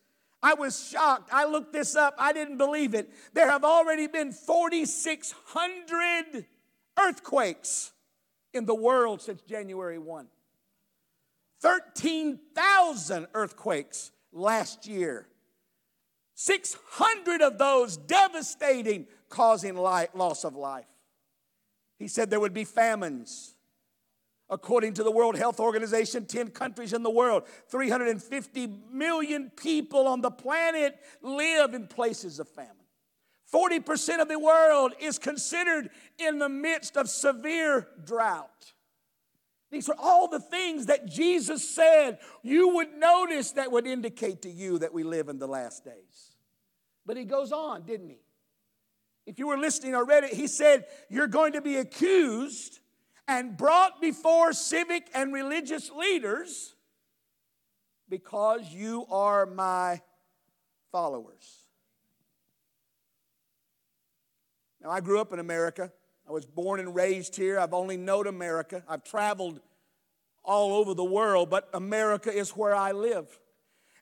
I 0.44 0.56
was 0.56 0.90
shocked. 0.90 1.30
I 1.32 1.46
looked 1.46 1.74
this 1.74 1.96
up. 1.96 2.16
I 2.18 2.34
didn't 2.34 2.58
believe 2.58 2.94
it. 2.94 3.12
There 3.34 3.50
have 3.50 3.64
already 3.64 4.08
been 4.08 4.32
4,600 4.32 6.46
earthquakes 7.00 7.92
in 8.54 8.66
the 8.66 8.76
world 8.76 9.22
since 9.22 9.42
January 9.42 10.00
1. 10.00 10.28
13,000 11.62 13.28
earthquakes 13.34 14.12
last 14.32 14.88
year. 14.88 15.28
600 16.34 17.42
of 17.42 17.60
those 17.60 17.98
devastating, 17.98 19.06
causing 19.30 19.76
loss 19.76 20.44
of 20.44 20.56
life. 20.56 20.86
He 22.00 22.08
said 22.08 22.32
there 22.32 22.40
would 22.40 22.54
be 22.54 22.64
famines. 22.64 23.54
According 24.52 24.96
to 24.96 25.04
the 25.04 25.12
World 25.12 25.38
Health 25.38 25.62
Organization, 25.62 26.26
10 26.26 26.50
countries 26.50 26.92
in 26.92 27.04
the 27.04 27.10
world, 27.10 27.44
350 27.70 28.68
million 28.92 29.50
people 29.56 30.08
on 30.08 30.20
the 30.20 30.30
planet 30.30 31.00
live 31.22 31.74
in 31.74 31.88
places 31.88 32.38
of 32.38 32.50
famine. 32.50 32.76
40% 33.52 34.22
of 34.22 34.28
the 34.28 34.38
world 34.38 34.94
is 35.00 35.18
considered 35.18 35.90
in 36.20 36.38
the 36.38 36.50
midst 36.50 36.98
of 36.98 37.10
severe 37.10 37.88
drought. 38.04 38.74
These 39.72 39.88
are 39.88 39.96
all 39.98 40.28
the 40.28 40.42
things 40.42 40.88
that 40.88 41.06
Jesus 41.08 41.68
said 41.74 42.20
you 42.44 42.76
would 42.76 42.94
notice 42.94 43.52
that 43.54 43.72
would 43.72 43.88
indicate 43.88 44.42
to 44.42 44.52
you 44.52 44.80
that 44.80 44.94
we 44.94 45.04
live 45.04 45.30
in 45.30 45.40
the 45.40 45.48
last 45.48 45.86
days. 45.86 46.36
But 47.06 47.16
he 47.16 47.24
goes 47.24 47.54
on, 47.54 47.84
didn't 47.84 48.10
he? 48.10 48.20
If 49.26 49.40
you 49.40 49.48
were 49.48 49.58
listening 49.58 49.96
already, 49.96 50.28
he 50.28 50.48
said, 50.48 50.86
You're 51.10 51.28
going 51.28 51.54
to 51.54 51.62
be 51.62 51.78
accused 51.78 52.81
and 53.32 53.56
brought 53.56 54.02
before 54.02 54.52
civic 54.52 55.08
and 55.14 55.32
religious 55.32 55.90
leaders 55.90 56.76
because 58.10 58.74
you 58.74 59.06
are 59.10 59.46
my 59.46 60.02
followers. 60.92 61.70
Now, 64.84 64.90
I 64.90 65.00
grew 65.00 65.22
up 65.22 65.32
in 65.32 65.40
America. 65.40 65.94
I 66.28 66.34
was 66.34 66.46
born 66.46 66.82
and 66.82 66.94
raised 66.94 67.38
here. 67.38 67.58
I've 67.58 67.74
only 67.74 67.96
known 67.96 68.28
America. 68.28 68.84
I've 68.86 69.06
traveled 69.06 69.62
all 70.44 70.74
over 70.74 70.94
the 70.94 71.06
world, 71.06 71.50
but 71.50 71.70
America 71.74 72.34
is 72.34 72.50
where 72.50 72.76
I 72.76 72.92
live. 72.92 73.40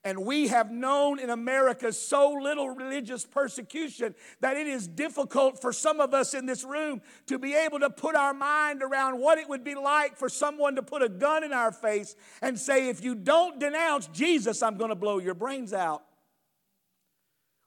And 0.05 0.25
we 0.25 0.47
have 0.47 0.71
known 0.71 1.19
in 1.19 1.29
America 1.29 1.91
so 1.91 2.31
little 2.31 2.69
religious 2.69 3.25
persecution 3.25 4.15
that 4.39 4.55
it 4.55 4.65
is 4.65 4.87
difficult 4.87 5.61
for 5.61 5.73
some 5.73 5.99
of 5.99 6.13
us 6.13 6.33
in 6.33 6.45
this 6.45 6.63
room 6.63 7.01
to 7.27 7.37
be 7.37 7.53
able 7.53 7.81
to 7.81 7.89
put 7.89 8.15
our 8.15 8.33
mind 8.33 8.81
around 8.81 9.19
what 9.19 9.37
it 9.37 9.49
would 9.49 9.65
be 9.65 9.75
like 9.75 10.15
for 10.15 10.29
someone 10.29 10.75
to 10.75 10.81
put 10.81 11.01
a 11.01 11.09
gun 11.09 11.43
in 11.43 11.51
our 11.51 11.73
face 11.73 12.15
and 12.41 12.57
say, 12.57 12.87
if 12.87 13.03
you 13.03 13.13
don't 13.13 13.59
denounce 13.59 14.07
Jesus, 14.07 14.63
I'm 14.63 14.77
going 14.77 14.89
to 14.89 14.95
blow 14.95 15.19
your 15.19 15.33
brains 15.33 15.73
out. 15.73 16.03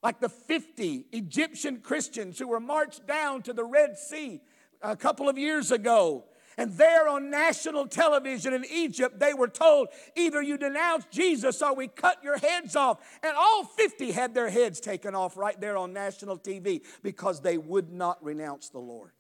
Like 0.03 0.19
the 0.19 0.31
50 0.31 1.07
Egyptian 1.13 1.81
Christians 1.81 2.39
who 2.39 2.49
were 2.49 2.61
marched 2.61 3.07
down 3.07 3.43
to 3.43 3.53
the 3.53 3.65
Red 3.65 3.99
Sea 3.99 4.41
a 4.81 4.97
couple 4.97 5.29
of 5.29 5.37
years 5.37 5.71
ago 5.71 6.25
and 6.57 6.73
there 6.73 7.09
on 7.09 7.31
national 7.31 7.87
television 7.87 8.53
in 8.53 8.65
Egypt, 8.71 9.19
they 9.19 9.35
were 9.35 9.49
told 9.49 9.89
either 10.17 10.43
you 10.43 10.59
denounce 10.59 11.07
Jesus 11.11 11.63
or 11.63 11.75
we 11.75 11.89
cut 11.89 12.23
your 12.23 12.39
heads 12.39 12.77
off. 12.77 12.99
And 13.23 13.35
all 13.37 13.65
50 13.65 14.13
had 14.13 14.35
their 14.35 14.51
heads 14.51 14.81
taken 14.81 15.15
off 15.15 15.37
right 15.37 15.59
there 15.61 15.77
on 15.77 15.93
national 15.93 16.39
TV 16.39 16.83
because 17.03 17.41
they 17.41 17.59
would 17.59 17.93
not 17.93 18.23
renounce 18.23 18.69
the 18.69 18.79
Lord. 18.79 19.13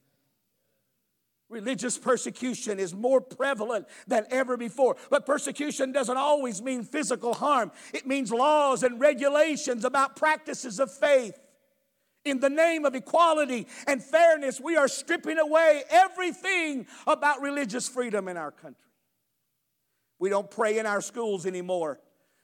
Religious 1.49 1.99
persecution 1.99 2.81
is 2.81 2.95
more 2.95 3.21
prevalent 3.21 3.87
than 4.07 4.27
ever 4.31 4.57
before. 4.57 4.97
But 5.11 5.27
persecution 5.27 5.93
doesn't 5.93 6.17
always 6.17 6.63
mean 6.63 6.83
physical 6.83 7.35
harm, 7.35 7.73
it 7.93 8.07
means 8.07 8.33
laws 8.33 8.83
and 8.83 8.99
regulations 8.99 9.85
about 9.85 10.17
practices 10.17 10.81
of 10.81 10.91
faith. 10.91 11.39
In 12.25 12.39
the 12.39 12.51
name 12.51 12.85
of 12.85 12.95
equality 12.95 13.67
and 13.87 14.03
fairness, 14.03 14.61
we 14.61 14.77
are 14.77 14.89
stripping 14.89 15.39
away 15.39 15.83
everything 15.91 16.87
about 17.07 17.41
religious 17.41 17.89
freedom 17.89 18.29
in 18.29 18.37
our 18.37 18.53
country. 18.53 18.91
We 20.19 20.31
don't 20.31 20.51
pray 20.51 20.79
in 20.79 20.87
our 20.87 21.01
schools 21.01 21.47
anymore. 21.47 21.99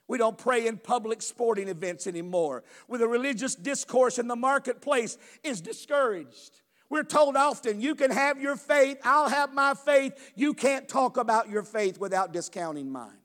We 0.08 0.18
don't 0.18 0.36
pray 0.36 0.66
in 0.66 0.78
public 0.78 1.22
sporting 1.22 1.68
events 1.68 2.06
anymore. 2.06 2.64
With 2.88 3.02
a 3.02 3.08
religious 3.08 3.54
discourse 3.54 4.18
in 4.18 4.26
the 4.26 4.34
marketplace 4.34 5.16
is 5.44 5.60
discouraged. 5.60 6.62
We're 6.90 7.04
told 7.04 7.36
often, 7.36 7.80
you 7.80 7.94
can 7.94 8.10
have 8.10 8.40
your 8.40 8.56
faith, 8.56 8.98
I'll 9.04 9.28
have 9.28 9.52
my 9.52 9.74
faith. 9.74 10.32
You 10.34 10.54
can't 10.54 10.88
talk 10.88 11.18
about 11.18 11.50
your 11.50 11.62
faith 11.62 12.00
without 12.00 12.32
discounting 12.32 12.90
mine. 12.90 13.17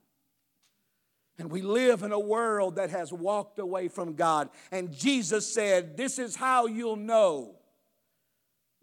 And 1.40 1.52
we 1.52 1.62
live 1.62 2.04
in 2.04 2.12
a 2.12 2.20
world 2.20 2.76
that 2.76 2.92
has 2.92 3.12
walked 3.12 3.58
away 3.58 3.88
from 3.88 4.14
God. 4.14 4.50
And 4.72 4.92
Jesus 4.92 5.52
said, 5.52 5.98
This 5.98 6.20
is 6.20 6.36
how 6.36 6.68
you'll 6.68 6.96
know 6.96 7.56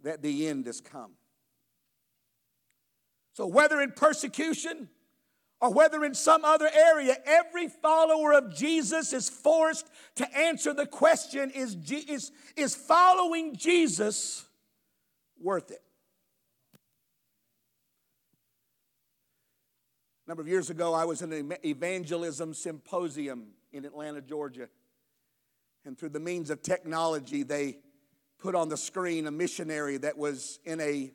that 0.03 0.23
the 0.23 0.49
end 0.49 0.67
has 0.67 0.81
come. 0.81 1.13
So, 3.35 3.47
whether 3.47 3.81
in 3.81 3.93
persecution 3.93 4.89
or 5.61 5.73
whether 5.73 6.05
in 6.05 6.15
some 6.15 6.45
other 6.45 6.69
area, 6.75 7.17
every 7.25 7.69
follower 7.69 8.33
of 8.33 8.55
Jesus 8.55 9.13
is 9.13 9.29
forced 9.29 9.89
to 10.17 10.37
answer 10.37 10.73
the 10.73 10.87
question 10.87 11.51
is, 11.51 11.77
is, 11.91 12.33
is 12.57 12.75
following 12.75 13.55
Jesus 13.55 14.45
worth 15.39 15.71
it? 15.71 15.83
A 20.31 20.33
number 20.33 20.43
of 20.43 20.49
years 20.49 20.71
ago, 20.71 20.95
I 20.95 21.05
was 21.07 21.23
in 21.23 21.33
an 21.33 21.55
evangelism 21.65 22.55
symposium 22.55 23.49
in 23.73 23.85
Atlanta, 23.85 24.21
Georgia. 24.21 24.69
And 25.85 25.99
through 25.99 26.11
the 26.11 26.21
means 26.21 26.51
of 26.51 26.63
technology, 26.63 27.43
they 27.43 27.79
put 28.39 28.55
on 28.55 28.69
the 28.69 28.77
screen 28.77 29.27
a 29.27 29.33
missionary 29.33 29.97
that 29.97 30.17
was 30.17 30.61
in 30.65 30.81
a 30.81 31.11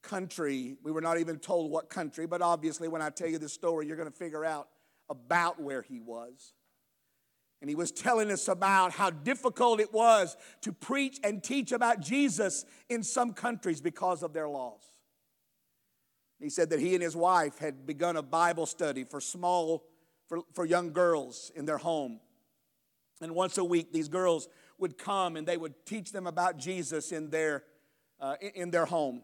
country. 0.00 0.78
We 0.82 0.92
were 0.92 1.02
not 1.02 1.18
even 1.18 1.38
told 1.38 1.70
what 1.70 1.90
country, 1.90 2.26
but 2.26 2.40
obviously, 2.40 2.88
when 2.88 3.02
I 3.02 3.10
tell 3.10 3.28
you 3.28 3.36
this 3.36 3.52
story, 3.52 3.86
you're 3.86 3.98
going 3.98 4.10
to 4.10 4.16
figure 4.16 4.46
out 4.46 4.68
about 5.10 5.60
where 5.60 5.82
he 5.82 6.00
was. 6.00 6.54
And 7.60 7.68
he 7.68 7.76
was 7.76 7.92
telling 7.92 8.30
us 8.30 8.48
about 8.48 8.92
how 8.92 9.10
difficult 9.10 9.78
it 9.78 9.92
was 9.92 10.38
to 10.62 10.72
preach 10.72 11.20
and 11.22 11.44
teach 11.44 11.72
about 11.72 12.00
Jesus 12.00 12.64
in 12.88 13.02
some 13.02 13.34
countries 13.34 13.82
because 13.82 14.22
of 14.22 14.32
their 14.32 14.48
laws. 14.48 14.94
He 16.40 16.50
said 16.50 16.70
that 16.70 16.80
he 16.80 16.94
and 16.94 17.02
his 17.02 17.16
wife 17.16 17.58
had 17.58 17.86
begun 17.86 18.16
a 18.16 18.22
Bible 18.22 18.66
study 18.66 19.04
for 19.04 19.20
small, 19.20 19.84
for, 20.28 20.40
for 20.54 20.64
young 20.64 20.92
girls 20.92 21.50
in 21.54 21.64
their 21.64 21.78
home. 21.78 22.20
And 23.20 23.34
once 23.34 23.58
a 23.58 23.64
week, 23.64 23.92
these 23.92 24.08
girls 24.08 24.48
would 24.78 24.96
come 24.96 25.36
and 25.36 25.46
they 25.46 25.56
would 25.56 25.74
teach 25.84 26.12
them 26.12 26.26
about 26.26 26.56
Jesus 26.56 27.10
in 27.10 27.30
their, 27.30 27.64
uh, 28.20 28.36
in 28.54 28.70
their 28.70 28.84
home. 28.84 29.22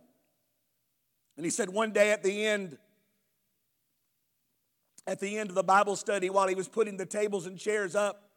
And 1.37 1.45
he 1.45 1.51
said 1.51 1.69
one 1.71 1.93
day 1.93 2.11
at 2.11 2.23
the 2.23 2.45
end 2.45 2.79
At 5.07 5.21
the 5.21 5.39
end 5.39 5.51
of 5.51 5.55
the 5.55 5.63
Bible 5.63 5.97
study, 5.97 6.31
while 6.31 6.49
he 6.49 6.55
was 6.55 6.69
putting 6.69 6.97
the 6.97 7.07
tables 7.07 7.47
and 7.47 7.59
chairs 7.59 7.95
up, 7.95 8.31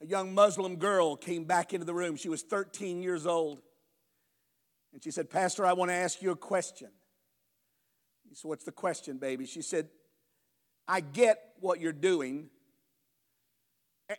a 0.00 0.06
young 0.06 0.34
Muslim 0.34 0.76
girl 0.76 1.14
came 1.16 1.44
back 1.44 1.72
into 1.74 1.84
the 1.84 1.94
room. 1.94 2.16
She 2.16 2.28
was 2.28 2.42
13 2.42 3.02
years 3.02 3.26
old. 3.26 3.60
And 4.92 5.02
she 5.02 5.10
said, 5.10 5.28
Pastor, 5.28 5.66
I 5.66 5.74
want 5.74 5.90
to 5.90 5.94
ask 5.94 6.22
you 6.22 6.30
a 6.30 6.36
question. 6.36 6.88
He 8.34 8.38
said, 8.38 8.48
What's 8.48 8.64
the 8.64 8.72
question, 8.72 9.18
baby? 9.18 9.46
She 9.46 9.62
said, 9.62 9.88
I 10.88 10.98
get 10.98 11.38
what 11.60 11.78
you're 11.78 11.92
doing. 11.92 12.50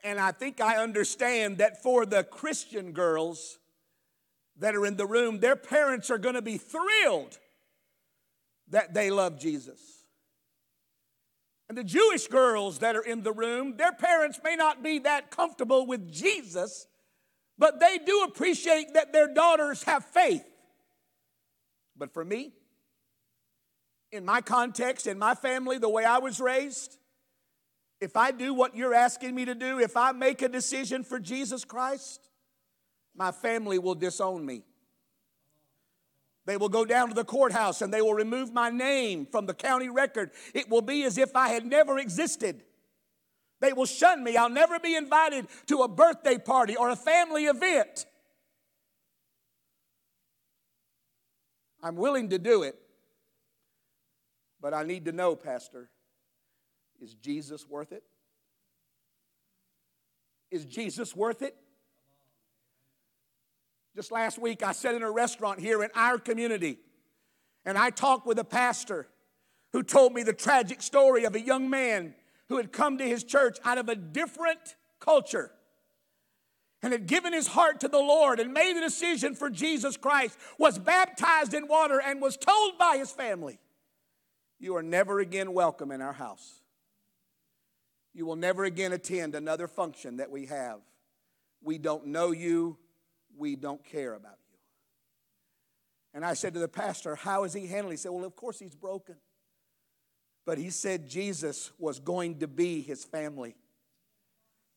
And 0.05 0.22
I 0.22 0.31
think 0.31 0.62
I 0.62 0.77
understand 0.77 1.57
that 1.57 1.84
for 1.84 2.05
the 2.05 2.24
Christian 2.24 2.93
girls 2.93 3.60
that 4.57 4.74
are 4.74 4.86
in 4.86 4.95
the 4.95 5.05
room, 5.05 5.41
their 5.41 5.57
parents 5.57 6.10
are 6.10 6.17
going 6.17 6.36
to 6.36 6.41
be 6.41 6.57
thrilled 6.57 7.38
that 8.69 8.93
they 8.93 9.12
love 9.12 9.38
Jesus. 9.38 9.81
And 11.67 11.77
the 11.77 11.84
Jewish 11.84 12.27
girls 12.27 12.79
that 12.79 12.95
are 12.95 13.03
in 13.03 13.22
the 13.22 13.34
room, 13.34 13.75
their 13.75 13.91
parents 13.91 14.39
may 14.45 14.55
not 14.55 14.81
be 14.81 15.00
that 15.00 15.29
comfortable 15.29 15.86
with 15.86 16.10
Jesus, 16.10 16.88
but 17.57 17.81
they 17.81 17.98
do 17.98 18.24
appreciate 18.25 18.93
that 18.93 19.12
their 19.12 19.27
daughters 19.34 19.84
have 19.84 20.05
faith. 20.05 20.45
But 21.98 22.13
for 22.13 22.24
me, 22.24 22.53
in 24.15 24.25
my 24.25 24.41
context, 24.41 25.07
in 25.07 25.19
my 25.19 25.36
family, 25.36 25.77
the 25.77 25.89
way 25.89 26.05
I 26.05 26.17
was 26.17 26.39
raised, 26.39 26.98
if 28.01 28.17
I 28.17 28.31
do 28.31 28.53
what 28.53 28.75
you're 28.75 28.93
asking 28.93 29.36
me 29.36 29.45
to 29.45 29.55
do, 29.55 29.79
if 29.79 29.95
I 29.95 30.12
make 30.12 30.41
a 30.41 30.50
decision 30.50 31.03
for 31.03 31.19
Jesus 31.19 31.63
Christ, 31.63 32.29
my 33.15 33.31
family 33.31 33.79
will 33.79 33.95
disown 33.95 34.45
me. 34.45 34.63
They 36.45 36.57
will 36.57 36.69
go 36.69 36.86
down 36.86 37.10
to 37.10 37.15
the 37.15 37.24
courthouse 37.24 37.81
and 37.81 37.93
they 37.93 38.01
will 38.01 38.13
remove 38.13 38.53
my 38.53 38.69
name 38.69 39.25
from 39.25 39.48
the 39.48 39.53
county 39.53 39.89
record. 39.89 40.31
It 40.53 40.69
will 40.69 40.81
be 40.81 41.03
as 41.03 41.17
if 41.17 41.36
I 41.36 41.50
had 41.50 41.65
never 41.65 41.98
existed. 41.98 42.62
They 43.62 43.74
will 43.74 43.86
shun 43.86 44.24
me. 44.24 44.38
I'll 44.38 44.50
never 44.50 44.79
be 44.79 44.95
invited 44.95 45.48
to 45.67 45.81
a 45.81 45.88
birthday 45.88 46.38
party 46.38 46.75
or 46.75 46.89
a 46.89 46.95
family 46.95 47.45
event. 47.45 48.05
I'm 51.81 51.95
willing 51.95 52.29
to 52.29 52.38
do 52.38 52.63
it, 52.63 52.75
but 54.65 54.74
I 54.74 54.81
need 54.81 55.05
to 55.05 55.12
know, 55.12 55.36
Pastor, 55.36 55.91
is 57.00 57.13
Jesus 57.13 57.69
worth 57.69 57.91
it? 57.91 58.01
Is 60.50 60.65
Jesus 60.65 61.15
worth 61.15 61.43
it? 61.43 61.55
Just 63.95 64.12
last 64.12 64.39
week, 64.39 64.63
I 64.63 64.72
sat 64.72 64.95
in 64.95 65.03
a 65.03 65.12
restaurant 65.12 65.60
here 65.60 65.84
in 65.84 65.91
our 65.93 66.17
community, 66.17 66.79
and 67.63 67.77
I 67.77 67.91
talked 67.91 68.25
with 68.25 68.39
a 68.39 68.43
pastor 68.43 69.07
who 69.72 69.84
told 69.84 70.13
me 70.13 70.24
the 70.24 70.34
tragic 70.34 70.81
story 70.81 71.25
of 71.25 71.36
a 71.36 71.39
young 71.39 71.69
man 71.69 72.15
who 72.50 72.57
had 72.57 72.74
come 72.74 72.98
to 72.98 73.05
his 73.05 73.24
church 73.24 73.60
out 73.65 73.77
of 73.77 73.88
a 73.88 73.95
different 73.95 74.77
culture 75.00 75.51
and 76.81 76.91
had 76.91 77.05
given 77.05 77.34
his 77.34 77.45
heart 77.45 77.81
to 77.81 77.88
the 77.88 78.00
Lord 78.00 78.39
and 78.39 78.51
made 78.51 78.75
a 78.75 78.81
decision 78.81 79.36
for 79.36 79.51
Jesus 79.51 79.95
Christ, 79.95 80.39
was 80.57 80.79
baptized 80.79 81.53
in 81.53 81.67
water, 81.67 82.01
and 82.03 82.19
was 82.19 82.36
told 82.36 82.79
by 82.79 82.98
his 82.98 83.12
family, 83.12 83.60
You 84.59 84.75
are 84.75 84.83
never 84.83 85.19
again 85.19 85.53
welcome 85.53 85.91
in 85.91 86.01
our 86.01 86.13
house. 86.13 86.62
You 88.13 88.25
will 88.25 88.38
never 88.38 88.63
again 88.63 88.93
attend 88.93 89.35
another 89.35 89.67
function 89.67 90.17
that 90.17 90.31
we 90.31 90.45
have. 90.45 90.79
We 91.62 91.77
don't 91.77 92.07
know 92.07 92.31
you 92.31 92.77
we 93.38 93.55
don't 93.55 93.83
care 93.83 94.13
about 94.13 94.38
you. 94.51 94.57
And 96.13 96.25
I 96.25 96.33
said 96.33 96.53
to 96.53 96.59
the 96.59 96.67
pastor, 96.67 97.15
How 97.15 97.43
is 97.43 97.53
he 97.53 97.67
handling? 97.67 97.93
He 97.93 97.97
said, 97.97 98.12
Well, 98.12 98.25
of 98.25 98.35
course 98.35 98.59
he's 98.59 98.75
broken. 98.75 99.15
But 100.45 100.57
he 100.57 100.69
said 100.69 101.07
Jesus 101.07 101.71
was 101.79 102.00
going 102.00 102.39
to 102.39 102.47
be 102.47 102.81
his 102.81 103.03
family, 103.03 103.55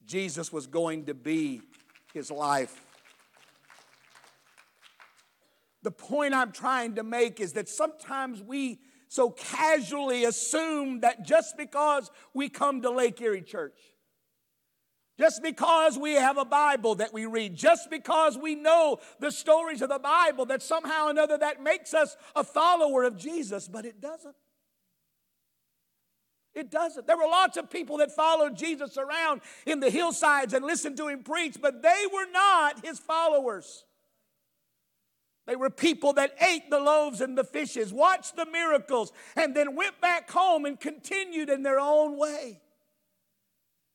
Jesus 0.04 0.52
was 0.52 0.66
going 0.66 1.06
to 1.06 1.14
be 1.14 1.62
his 2.12 2.30
life. 2.30 2.85
The 5.84 5.91
point 5.93 6.34
I'm 6.34 6.50
trying 6.50 6.97
to 6.97 7.04
make 7.04 7.38
is 7.38 7.52
that 7.52 7.69
sometimes 7.69 8.43
we 8.43 8.80
so 9.08 9.30
casually 9.30 10.25
assume 10.25 11.00
that 11.00 11.26
just 11.26 11.56
because 11.56 12.10
we 12.34 12.49
come 12.49 12.82
to 12.82 12.90
Lake 12.90 13.21
Erie 13.21 13.42
Church, 13.42 13.78
just 15.18 15.42
because 15.42 15.99
we 15.99 16.12
have 16.12 16.38
a 16.38 16.44
Bible 16.44 16.94
that 16.97 17.12
we 17.12 17.26
read, 17.26 17.56
just 17.56 17.90
because 17.90 18.38
we 18.38 18.54
know 18.54 18.99
the 19.18 19.32
stories 19.32 19.82
of 19.82 19.88
the 19.88 19.99
Bible, 19.99 20.47
that 20.47 20.62
somehow 20.62 21.06
or 21.06 21.10
another 21.10 21.36
that 21.38 21.62
makes 21.62 21.92
us 21.92 22.16
a 22.36 22.44
follower 22.44 23.02
of 23.02 23.16
Jesus, 23.16 23.66
but 23.66 23.84
it 23.84 24.00
doesn't. 24.00 24.36
It 26.54 26.71
doesn't. 26.71 27.06
There 27.06 27.16
were 27.16 27.26
lots 27.26 27.56
of 27.56 27.71
people 27.71 27.99
that 27.99 28.14
followed 28.14 28.56
Jesus 28.56 28.97
around 28.97 29.40
in 29.66 29.80
the 29.80 29.90
hillsides 29.90 30.54
and 30.54 30.64
listened 30.64 30.97
to 30.99 31.08
him 31.08 31.23
preach, 31.23 31.56
but 31.60 31.82
they 31.82 32.04
were 32.12 32.30
not 32.32 32.84
his 32.84 32.99
followers. 32.99 33.84
They 35.49 35.56
were 35.56 35.71
people 35.71 36.13
that 36.13 36.34
ate 36.47 36.69
the 36.69 36.78
loaves 36.78 37.23
and 37.23 37.37
the 37.37 37.43
fishes, 37.43 37.91
watched 37.91 38.37
the 38.37 38.45
miracles, 38.45 39.13
and 39.34 39.56
then 39.56 39.75
went 39.75 39.99
back 39.99 40.30
home 40.30 40.67
and 40.67 40.78
continued 40.78 41.49
in 41.49 41.63
their 41.63 41.80
own 41.80 42.19
way. 42.19 42.61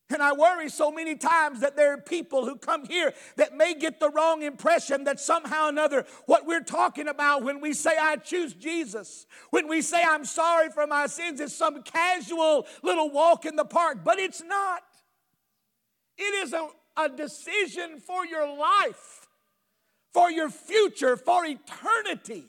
And 0.10 0.24
I 0.24 0.34
worry 0.34 0.68
so 0.70 0.92
many 0.92 1.16
times 1.16 1.60
that 1.60 1.76
there 1.76 1.94
are 1.94 2.02
people 2.02 2.46
who 2.46 2.56
come 2.56 2.86
here 2.86 3.14
that 3.36 3.56
may 3.56 3.76
get 3.76 4.00
the 4.00 4.10
wrong 4.10 4.42
impression 4.42 5.04
that 5.04 5.20
somehow 5.20 5.68
or 5.68 5.70
another 5.70 6.06
what 6.26 6.48
we're 6.48 6.64
talking 6.64 7.08
about 7.08 7.44
when 7.44 7.62
we 7.62 7.74
say, 7.74 7.92
I 8.02 8.16
choose 8.16 8.54
Jesus, 8.54 9.28
when 9.52 9.68
we 9.68 9.84
say, 9.84 10.02
I'm 10.04 10.26
sorry 10.26 10.70
for 10.70 10.88
my 10.88 11.06
sins, 11.06 11.40
is 11.40 11.56
some 11.56 11.84
casual 11.84 12.66
little 12.82 13.12
walk 13.12 13.46
in 13.46 13.56
the 13.56 13.66
park. 13.66 14.00
But 14.04 14.18
it's 14.18 14.42
not. 14.42 14.82
It 16.18 16.46
is 16.46 16.54
a, 16.54 16.68
a 16.98 17.10
decision 17.10 18.00
for 18.00 18.26
your 18.26 18.48
life, 18.58 19.23
for 20.14 20.32
your 20.32 20.50
future, 20.50 21.18
for 21.18 21.44
eternity. 21.46 22.46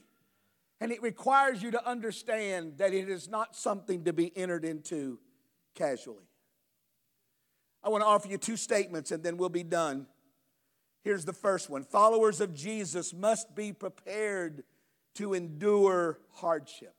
And 0.81 0.93
it 0.93 1.03
requires 1.03 1.63
you 1.63 1.71
to 1.71 1.89
understand 1.89 2.75
that 2.77 2.93
it 2.93 3.09
is 3.09 3.29
not 3.29 3.57
something 3.57 4.05
to 4.05 4.13
be 4.13 4.37
entered 4.37 4.65
into 4.65 5.19
casually. 5.75 6.29
I 7.83 7.89
want 7.89 8.03
to 8.03 8.07
offer 8.07 8.29
you 8.29 8.39
two 8.39 8.57
statements 8.57 9.11
and 9.11 9.23
then 9.23 9.37
we'll 9.37 9.49
be 9.49 9.63
done. 9.63 10.07
Here's 11.03 11.25
the 11.25 11.33
first 11.33 11.71
one 11.71 11.85
Followers 11.85 12.41
of 12.41 12.55
Jesus 12.55 13.15
must 13.15 13.55
be 13.55 13.73
prepared 13.73 14.65
to 15.17 15.35
endure 15.35 16.19
hardship. 16.33 16.95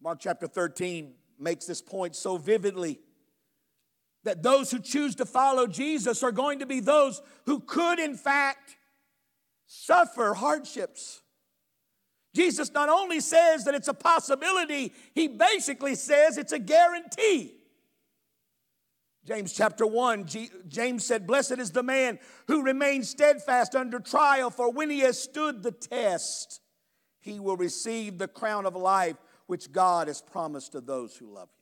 Mark 0.00 0.18
chapter 0.20 0.46
13 0.46 1.14
makes 1.38 1.66
this 1.66 1.82
point 1.82 2.14
so 2.16 2.38
vividly 2.38 3.00
that 4.26 4.42
those 4.42 4.72
who 4.72 4.80
choose 4.80 5.14
to 5.14 5.24
follow 5.24 5.66
Jesus 5.66 6.22
are 6.22 6.32
going 6.32 6.58
to 6.58 6.66
be 6.66 6.80
those 6.80 7.22
who 7.46 7.60
could, 7.60 8.00
in 8.00 8.16
fact, 8.16 8.76
suffer 9.66 10.34
hardships. 10.34 11.22
Jesus 12.34 12.72
not 12.72 12.88
only 12.88 13.20
says 13.20 13.64
that 13.64 13.74
it's 13.74 13.88
a 13.88 13.94
possibility, 13.94 14.92
he 15.14 15.28
basically 15.28 15.94
says 15.94 16.38
it's 16.38 16.52
a 16.52 16.58
guarantee. 16.58 17.54
James 19.24 19.52
chapter 19.52 19.86
1, 19.86 20.26
James 20.68 21.06
said, 21.06 21.26
Blessed 21.26 21.58
is 21.58 21.70
the 21.70 21.82
man 21.82 22.18
who 22.48 22.62
remains 22.62 23.08
steadfast 23.08 23.76
under 23.76 24.00
trial, 24.00 24.50
for 24.50 24.70
when 24.70 24.90
he 24.90 25.00
has 25.00 25.20
stood 25.20 25.62
the 25.62 25.72
test, 25.72 26.60
he 27.20 27.38
will 27.38 27.56
receive 27.56 28.18
the 28.18 28.28
crown 28.28 28.66
of 28.66 28.74
life 28.74 29.16
which 29.46 29.70
God 29.70 30.08
has 30.08 30.20
promised 30.20 30.72
to 30.72 30.80
those 30.80 31.16
who 31.16 31.32
love 31.32 31.48
him. 31.48 31.55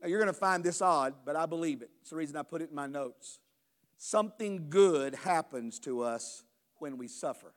Now, 0.00 0.08
you're 0.08 0.20
going 0.20 0.32
to 0.32 0.38
find 0.38 0.62
this 0.62 0.82
odd, 0.82 1.14
but 1.24 1.36
I 1.36 1.46
believe 1.46 1.82
it. 1.82 1.90
It's 2.00 2.10
the 2.10 2.16
reason 2.16 2.36
I 2.36 2.42
put 2.42 2.62
it 2.62 2.70
in 2.70 2.76
my 2.76 2.86
notes. 2.86 3.38
Something 3.96 4.66
good 4.68 5.14
happens 5.14 5.78
to 5.80 6.02
us 6.02 6.44
when 6.78 6.98
we 6.98 7.08
suffer. 7.08 7.54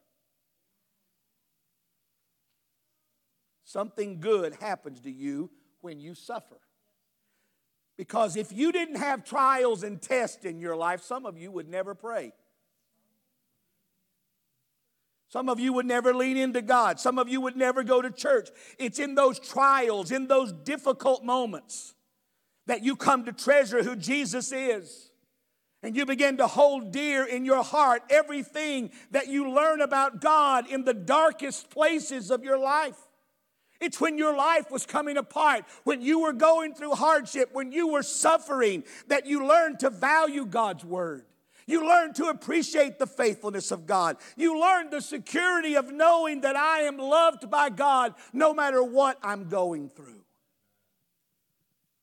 Something 3.65 4.19
good 4.19 4.55
happens 4.55 5.01
to 5.01 5.11
you 5.11 5.51
when 5.81 5.99
you 5.99 6.15
suffer. 6.15 6.59
Because 7.97 8.37
if 8.37 8.53
you 8.53 8.71
didn't 8.71 8.95
have 8.95 9.25
trials 9.25 9.83
and 9.83 10.01
tests 10.01 10.45
in 10.45 10.59
your 10.59 10.75
life, 10.75 11.03
some 11.03 11.25
of 11.25 11.37
you 11.37 11.51
would 11.51 11.67
never 11.67 11.93
pray. 11.93 12.31
Some 15.27 15.49
of 15.49 15.59
you 15.59 15.73
would 15.73 15.85
never 15.85 16.15
lean 16.15 16.37
into 16.37 16.61
God. 16.61 16.99
Some 16.99 17.19
of 17.19 17.29
you 17.29 17.41
would 17.41 17.55
never 17.55 17.83
go 17.83 18.01
to 18.01 18.09
church. 18.09 18.49
It's 18.79 18.97
in 18.97 19.13
those 19.13 19.37
trials, 19.37 20.11
in 20.11 20.27
those 20.27 20.51
difficult 20.51 21.23
moments, 21.23 21.93
that 22.69 22.83
you 22.83 22.95
come 22.95 23.25
to 23.25 23.31
treasure 23.31 23.81
who 23.81 23.95
Jesus 23.95 24.51
is. 24.51 25.09
And 25.81 25.95
you 25.95 26.05
begin 26.05 26.37
to 26.37 26.45
hold 26.45 26.91
dear 26.91 27.25
in 27.25 27.43
your 27.43 27.63
heart 27.63 28.03
everything 28.11 28.91
that 29.09 29.27
you 29.27 29.49
learn 29.49 29.81
about 29.81 30.21
God 30.21 30.69
in 30.69 30.83
the 30.83 30.93
darkest 30.93 31.71
places 31.71 32.29
of 32.29 32.43
your 32.43 32.59
life. 32.59 32.97
It's 33.81 33.99
when 33.99 34.19
your 34.19 34.35
life 34.35 34.69
was 34.69 34.85
coming 34.85 35.17
apart, 35.17 35.65
when 35.83 36.03
you 36.03 36.19
were 36.19 36.33
going 36.33 36.75
through 36.75 36.91
hardship, 36.91 37.49
when 37.53 37.71
you 37.71 37.87
were 37.87 38.03
suffering, 38.03 38.83
that 39.07 39.25
you 39.25 39.47
learned 39.47 39.79
to 39.79 39.89
value 39.89 40.45
God's 40.45 40.85
word. 40.85 41.25
You 41.65 41.87
learn 41.87 42.13
to 42.15 42.25
appreciate 42.25 42.99
the 42.99 43.07
faithfulness 43.07 43.71
of 43.71 43.87
God. 43.87 44.17
You 44.37 44.59
learn 44.59 44.91
the 44.91 45.01
security 45.01 45.75
of 45.75 45.91
knowing 45.91 46.41
that 46.41 46.55
I 46.55 46.81
am 46.81 46.97
loved 46.97 47.49
by 47.49 47.69
God 47.69 48.13
no 48.31 48.53
matter 48.53 48.83
what 48.83 49.17
I'm 49.23 49.49
going 49.49 49.89
through. 49.89 50.18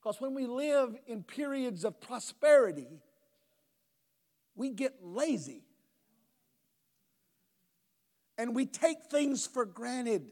Because 0.06 0.20
when 0.20 0.34
we 0.34 0.46
live 0.46 0.96
in 1.08 1.24
periods 1.24 1.84
of 1.84 2.00
prosperity, 2.00 3.00
we 4.54 4.70
get 4.70 4.94
lazy 5.02 5.64
and 8.38 8.54
we 8.54 8.66
take 8.66 9.06
things 9.10 9.48
for 9.48 9.64
granted. 9.64 10.30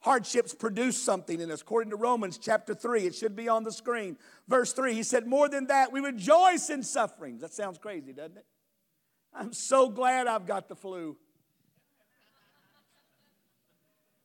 Hardships 0.00 0.52
produce 0.52 1.02
something 1.02 1.40
in 1.40 1.50
us. 1.50 1.62
According 1.62 1.88
to 1.92 1.96
Romans 1.96 2.36
chapter 2.36 2.74
3, 2.74 3.06
it 3.06 3.14
should 3.14 3.34
be 3.34 3.48
on 3.48 3.64
the 3.64 3.72
screen. 3.72 4.18
Verse 4.46 4.74
3, 4.74 4.92
he 4.92 5.02
said, 5.02 5.26
More 5.26 5.48
than 5.48 5.68
that, 5.68 5.90
we 5.90 6.00
rejoice 6.00 6.68
in 6.68 6.82
sufferings. 6.82 7.40
That 7.40 7.54
sounds 7.54 7.78
crazy, 7.78 8.12
doesn't 8.12 8.36
it? 8.36 8.46
I'm 9.32 9.54
so 9.54 9.88
glad 9.88 10.26
I've 10.26 10.44
got 10.44 10.68
the 10.68 10.76
flu. 10.76 11.16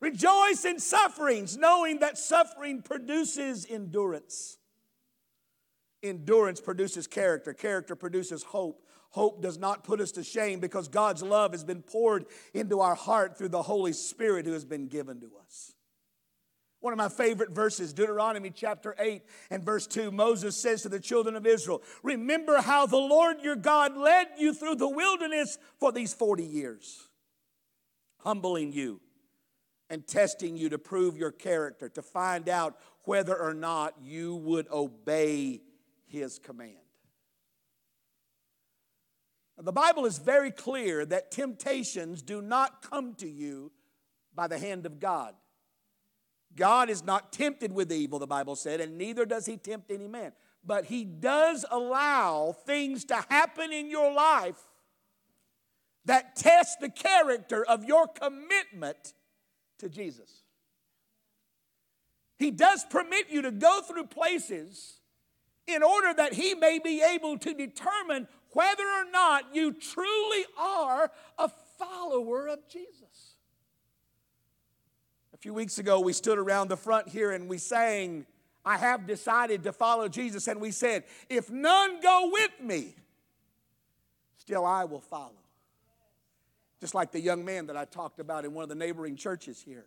Rejoice 0.05 0.65
in 0.65 0.77
sufferings, 0.77 1.57
knowing 1.57 1.97
that 2.01 2.19
suffering 2.19 2.83
produces 2.83 3.65
endurance. 3.67 4.59
Endurance 6.03 6.61
produces 6.61 7.07
character, 7.07 7.55
character 7.55 7.95
produces 7.95 8.43
hope. 8.43 8.85
Hope 9.09 9.41
does 9.41 9.57
not 9.57 9.83
put 9.83 9.99
us 9.99 10.11
to 10.11 10.23
shame 10.23 10.59
because 10.59 10.89
God's 10.89 11.23
love 11.23 11.53
has 11.53 11.63
been 11.63 11.81
poured 11.81 12.25
into 12.53 12.81
our 12.81 12.93
heart 12.93 13.35
through 13.35 13.49
the 13.49 13.63
Holy 13.63 13.93
Spirit 13.93 14.45
who 14.45 14.51
has 14.51 14.63
been 14.63 14.87
given 14.89 15.21
to 15.21 15.31
us. 15.43 15.73
One 16.81 16.93
of 16.93 16.97
my 16.97 17.09
favorite 17.09 17.49
verses, 17.49 17.91
Deuteronomy 17.91 18.51
chapter 18.51 18.93
8 18.99 19.23
and 19.49 19.63
verse 19.63 19.87
2, 19.87 20.11
Moses 20.11 20.55
says 20.55 20.83
to 20.83 20.89
the 20.89 20.99
children 20.99 21.35
of 21.35 21.47
Israel, 21.47 21.81
Remember 22.03 22.61
how 22.61 22.85
the 22.85 22.95
Lord 22.95 23.37
your 23.41 23.55
God 23.55 23.97
led 23.97 24.27
you 24.37 24.53
through 24.53 24.75
the 24.75 24.87
wilderness 24.87 25.57
for 25.79 25.91
these 25.91 26.13
40 26.13 26.43
years, 26.43 27.09
humbling 28.19 28.71
you 28.71 29.01
and 29.89 30.07
testing 30.07 30.57
you 30.57 30.69
to 30.69 30.77
prove 30.77 31.17
your 31.17 31.31
character, 31.31 31.89
to 31.89 32.01
find 32.01 32.49
out 32.49 32.77
whether 33.03 33.35
or 33.35 33.53
not 33.53 33.93
you 34.01 34.35
would 34.35 34.67
obey 34.71 35.61
his 36.07 36.39
command. 36.39 36.73
The 39.57 39.71
Bible 39.71 40.05
is 40.05 40.17
very 40.17 40.51
clear 40.51 41.05
that 41.05 41.31
temptations 41.31 42.21
do 42.21 42.41
not 42.41 42.81
come 42.81 43.13
to 43.15 43.27
you 43.27 43.71
by 44.33 44.47
the 44.47 44.59
hand 44.59 44.85
of 44.85 44.99
God. 44.99 45.33
God 46.55 46.89
is 46.89 47.03
not 47.03 47.31
tempted 47.31 47.71
with 47.71 47.91
evil, 47.91 48.19
the 48.19 48.27
Bible 48.27 48.55
said, 48.55 48.81
and 48.81 48.97
neither 48.97 49.25
does 49.25 49.45
he 49.45 49.57
tempt 49.57 49.91
any 49.91 50.07
man. 50.07 50.33
But 50.65 50.85
he 50.85 51.05
does 51.05 51.65
allow 51.69 52.55
things 52.65 53.05
to 53.05 53.25
happen 53.29 53.71
in 53.71 53.89
your 53.89 54.11
life 54.11 54.59
that 56.05 56.35
test 56.35 56.79
the 56.79 56.89
character 56.89 57.63
of 57.65 57.83
your 57.85 58.07
commitment 58.07 59.13
to 59.79 59.89
Jesus. 59.89 60.43
He 62.37 62.51
does 62.51 62.85
permit 62.89 63.29
you 63.29 63.41
to 63.43 63.51
go 63.51 63.81
through 63.81 64.07
places 64.07 64.99
in 65.67 65.83
order 65.83 66.13
that 66.13 66.33
He 66.33 66.53
may 66.53 66.79
be 66.79 67.01
able 67.01 67.37
to 67.39 67.53
determine 67.53 68.27
whether 68.51 68.83
or 68.83 69.09
not 69.11 69.53
you 69.53 69.73
truly 69.73 70.45
are 70.57 71.11
a 71.37 71.49
follower 71.77 72.47
of 72.47 72.67
Jesus. 72.67 73.35
A 75.33 75.37
few 75.37 75.53
weeks 75.53 75.77
ago, 75.77 75.99
we 75.99 76.13
stood 76.13 76.37
around 76.37 76.69
the 76.69 76.77
front 76.77 77.09
here 77.09 77.31
and 77.31 77.49
we 77.49 77.57
sang, 77.57 78.25
I 78.65 78.77
have 78.77 79.05
decided 79.05 79.63
to 79.63 79.73
follow 79.73 80.07
Jesus. 80.07 80.47
And 80.47 80.59
we 80.59 80.71
said, 80.71 81.03
If 81.29 81.49
none 81.49 82.01
go 82.01 82.29
with 82.31 82.51
me, 82.61 82.95
still 84.37 84.65
I 84.65 84.85
will 84.85 85.01
follow. 85.01 85.44
Just 86.81 86.93
like 86.93 87.11
the 87.11 87.19
young 87.19 87.45
man 87.45 87.67
that 87.67 87.77
I 87.77 87.85
talked 87.85 88.19
about 88.19 88.45
in 88.45 88.53
one 88.53 88.63
of 88.63 88.69
the 88.69 88.75
neighboring 88.75 89.15
churches 89.15 89.61
here 89.61 89.85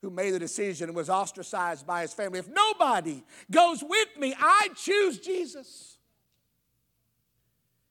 who 0.00 0.10
made 0.10 0.30
the 0.30 0.38
decision 0.38 0.88
and 0.88 0.96
was 0.96 1.10
ostracized 1.10 1.86
by 1.86 2.02
his 2.02 2.12
family. 2.12 2.38
If 2.38 2.48
nobody 2.48 3.24
goes 3.50 3.82
with 3.82 4.08
me, 4.18 4.34
I 4.38 4.68
choose 4.76 5.18
Jesus. 5.18 5.98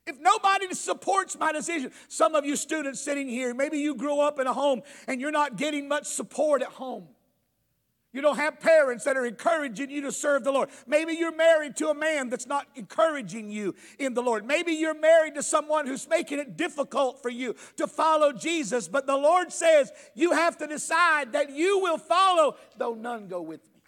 If 0.06 0.20
nobody 0.22 0.74
supports 0.74 1.38
my 1.38 1.52
decision, 1.52 1.92
some 2.08 2.34
of 2.34 2.46
you 2.46 2.56
students 2.56 3.02
sitting 3.02 3.28
here, 3.28 3.54
maybe 3.54 3.80
you 3.80 3.94
grew 3.94 4.22
up 4.22 4.40
in 4.40 4.48
a 4.48 4.54
home 4.54 4.82
and 5.06 5.20
you're 5.20 5.32
not 5.32 5.58
getting 5.58 5.90
much 5.90 6.06
support 6.06 6.62
at 6.62 6.70
home. 6.70 7.10
You 8.14 8.22
don't 8.22 8.38
have 8.38 8.60
parents 8.60 9.04
that 9.04 9.18
are 9.18 9.26
encouraging 9.26 9.90
you 9.90 10.02
to 10.02 10.12
serve 10.12 10.44
the 10.44 10.52
Lord. 10.52 10.70
Maybe 10.88 11.14
you're 11.14 11.36
married 11.36 11.76
to 11.78 11.90
a 11.90 11.94
man 11.94 12.30
that's 12.30 12.48
not 12.48 12.66
encouraging 12.76 13.52
you 13.52 13.76
in 14.00 14.14
the 14.14 14.24
Lord. 14.24 14.46
Maybe 14.46 14.72
you're 14.72 14.98
married 14.98 15.36
to 15.36 15.44
someone 15.44 15.86
who's 15.88 16.08
making 16.08 16.40
it 16.40 16.56
difficult 16.56 17.22
for 17.22 17.30
you 17.30 17.56
to 17.76 17.86
follow 17.86 18.32
Jesus. 18.32 18.88
But 18.88 19.08
the 19.08 19.18
Lord 19.18 19.52
says 19.52 19.92
you 20.16 20.32
have 20.32 20.58
to 20.58 20.68
decide 20.68 21.34
that 21.34 21.52
you 21.52 21.80
will 21.80 21.98
follow, 21.98 22.56
though 22.78 22.94
none 22.94 23.28
go 23.28 23.42
with 23.42 23.62
me. 23.66 23.82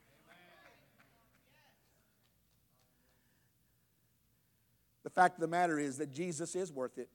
The 5.04 5.10
fact 5.10 5.38
of 5.38 5.42
the 5.42 5.48
matter 5.48 5.80
is 5.80 5.98
that 5.98 6.12
Jesus 6.12 6.56
is 6.56 6.72
worth 6.72 6.98
it. 6.98 7.10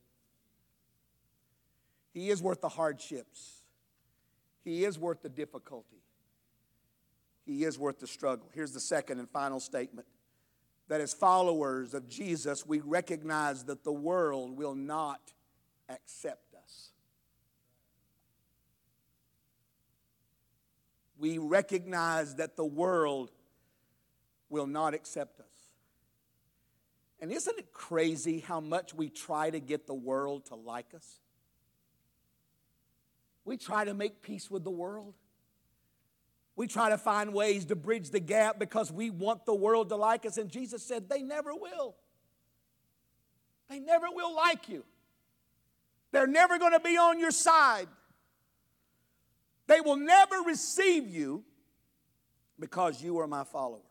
He 2.15 2.31
is 2.31 2.43
worth 2.43 2.61
the 2.61 2.69
hardships, 2.69 3.63
He 4.65 4.85
is 4.85 4.99
worth 4.99 5.21
the 5.23 5.29
difficulty. 5.29 5.99
He 7.45 7.65
is 7.65 7.79
worth 7.79 7.99
the 7.99 8.07
struggle. 8.07 8.49
Here's 8.55 8.73
the 8.73 8.81
second 8.81 9.19
and 9.19 9.29
final 9.29 9.61
statement 9.61 10.07
that 10.89 11.01
as 11.01 11.15
followers 11.15 11.95
of 11.95 12.09
Jesus, 12.09 12.67
we 12.67 12.81
recognize 12.81 13.65
that 13.65 13.85
the 13.85 13.93
world 13.93 14.57
will 14.57 14.75
not 14.75 15.33
accept 15.89 16.55
us. 16.55 16.91
We 21.19 21.39
recognize 21.39 22.35
that 22.37 22.57
the 22.57 22.65
world 22.65 23.31
will 24.51 24.67
not 24.67 24.95
accept 24.95 25.41
us. 25.41 25.47
And 27.21 27.33
isn't 27.33 27.59
it 27.59 27.73
crazy 27.73 28.41
how 28.41 28.61
much 28.61 28.93
we 28.93 29.09
try 29.09 29.49
to 29.49 29.61
get 29.61 29.87
the 29.87 29.95
world 29.95 30.47
to 30.47 30.55
like 30.55 30.93
us? 30.95 31.21
We 33.47 33.57
try 33.57 33.85
to 33.85 33.95
make 33.95 34.21
peace 34.21 34.51
with 34.51 34.65
the 34.65 34.71
world. 34.71 35.15
We 36.57 36.67
try 36.69 36.91
to 36.91 36.99
find 36.99 37.35
ways 37.35 37.65
to 37.67 37.77
bridge 37.77 38.11
the 38.11 38.21
gap 38.21 38.59
because 38.59 38.93
we 38.93 39.11
want 39.11 39.45
the 39.45 39.55
world 39.55 39.89
to 39.89 39.97
like 39.97 40.25
us. 40.25 40.37
And 40.39 40.49
Jesus 40.49 40.83
said, 40.83 41.09
they 41.09 41.23
never 41.23 41.55
will. 41.55 41.97
They 43.69 43.81
never 43.81 44.07
will 44.11 44.35
like 44.35 44.69
you. 44.69 44.85
They're 46.13 46.29
never 46.29 46.59
going 46.59 46.73
to 46.73 46.81
be 46.81 46.97
on 46.97 47.19
your 47.19 47.33
side. 47.33 47.89
They 49.67 49.81
will 49.81 49.97
never 49.97 50.37
receive 50.47 51.09
you 51.09 51.43
because 52.61 53.03
you 53.03 53.19
are 53.19 53.27
my 53.27 53.43
followers. 53.43 53.83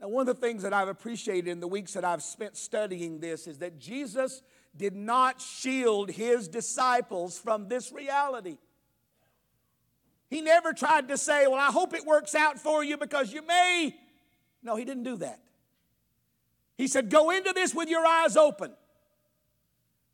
Now, 0.00 0.08
one 0.08 0.26
of 0.26 0.34
the 0.34 0.40
things 0.40 0.62
that 0.62 0.72
I've 0.72 0.88
appreciated 0.88 1.48
in 1.48 1.60
the 1.60 1.68
weeks 1.68 1.92
that 1.92 2.04
I've 2.04 2.22
spent 2.22 2.56
studying 2.56 3.20
this 3.20 3.46
is 3.46 3.58
that 3.58 3.78
Jesus 3.78 4.42
did 4.76 4.96
not 4.96 5.40
shield 5.40 6.10
his 6.10 6.48
disciples 6.48 7.38
from 7.38 7.68
this 7.68 7.92
reality. 7.92 8.56
He 10.30 10.40
never 10.40 10.72
tried 10.72 11.08
to 11.08 11.18
say, 11.18 11.46
Well, 11.48 11.58
I 11.58 11.72
hope 11.72 11.92
it 11.92 12.06
works 12.06 12.36
out 12.36 12.58
for 12.58 12.84
you 12.84 12.96
because 12.96 13.32
you 13.32 13.42
may. 13.42 13.96
No, 14.62 14.76
he 14.76 14.84
didn't 14.84 15.02
do 15.02 15.16
that. 15.16 15.40
He 16.78 16.86
said, 16.86 17.10
Go 17.10 17.30
into 17.30 17.52
this 17.52 17.74
with 17.74 17.88
your 17.88 18.06
eyes 18.06 18.36
open. 18.36 18.72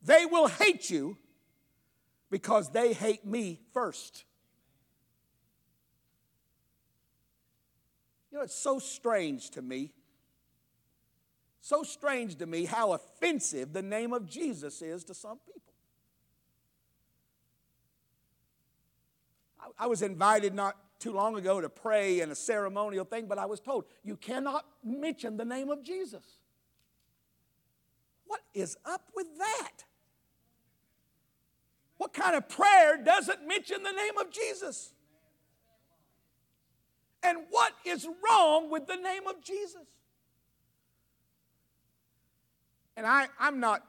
They 0.03 0.25
will 0.25 0.49
hate 0.49 0.89
you 0.89 1.19
because 2.31 2.71
they 2.71 2.95
hate 2.95 3.27
me 3.27 3.61
first. 3.75 4.25
You 8.33 8.39
know, 8.39 8.45
it's 8.45 8.55
so 8.55 8.79
strange 8.79 9.51
to 9.51 9.63
me, 9.63 9.93
so 11.61 11.83
strange 11.83 12.37
to 12.37 12.47
me 12.47 12.65
how 12.65 12.93
offensive 12.93 13.73
the 13.73 13.83
name 13.83 14.13
of 14.13 14.27
Jesus 14.27 14.81
is 14.81 15.05
to 15.05 15.15
some 15.15 15.39
people. 15.47 15.66
I 19.79 19.87
was 19.87 20.03
invited 20.03 20.55
not 20.55 20.77
too 20.99 21.13
long 21.13 21.37
ago 21.37 21.61
to 21.61 21.69
pray 21.69 22.21
in 22.21 22.31
a 22.31 22.35
ceremonial 22.35 23.05
thing, 23.05 23.27
but 23.27 23.39
I 23.39 23.47
was 23.47 23.61
told 23.61 23.85
you 24.03 24.17
cannot 24.17 24.65
mention 24.83 25.37
the 25.37 25.45
name 25.45 25.71
of 25.71 25.83
Jesus. 25.83 26.25
What 28.27 28.41
is 28.55 28.77
up 28.85 29.03
with 29.15 29.27
that? 29.39 29.85
What 31.99 32.13
kind 32.13 32.37
of 32.37 32.49
prayer 32.49 32.97
doesn't 33.03 33.47
mention 33.47 33.83
the 33.83 33.93
name 33.93 34.19
of 34.19 34.31
Jesus? 34.31 34.93
And 37.23 37.39
what 37.51 37.73
is 37.85 38.07
wrong 38.25 38.71
with 38.71 38.87
the 38.87 38.97
name 38.97 39.27
of 39.27 39.43
Jesus? 39.43 39.87
And 42.97 43.07
I, 43.07 43.29
I'm 43.39 43.61
not 43.61 43.83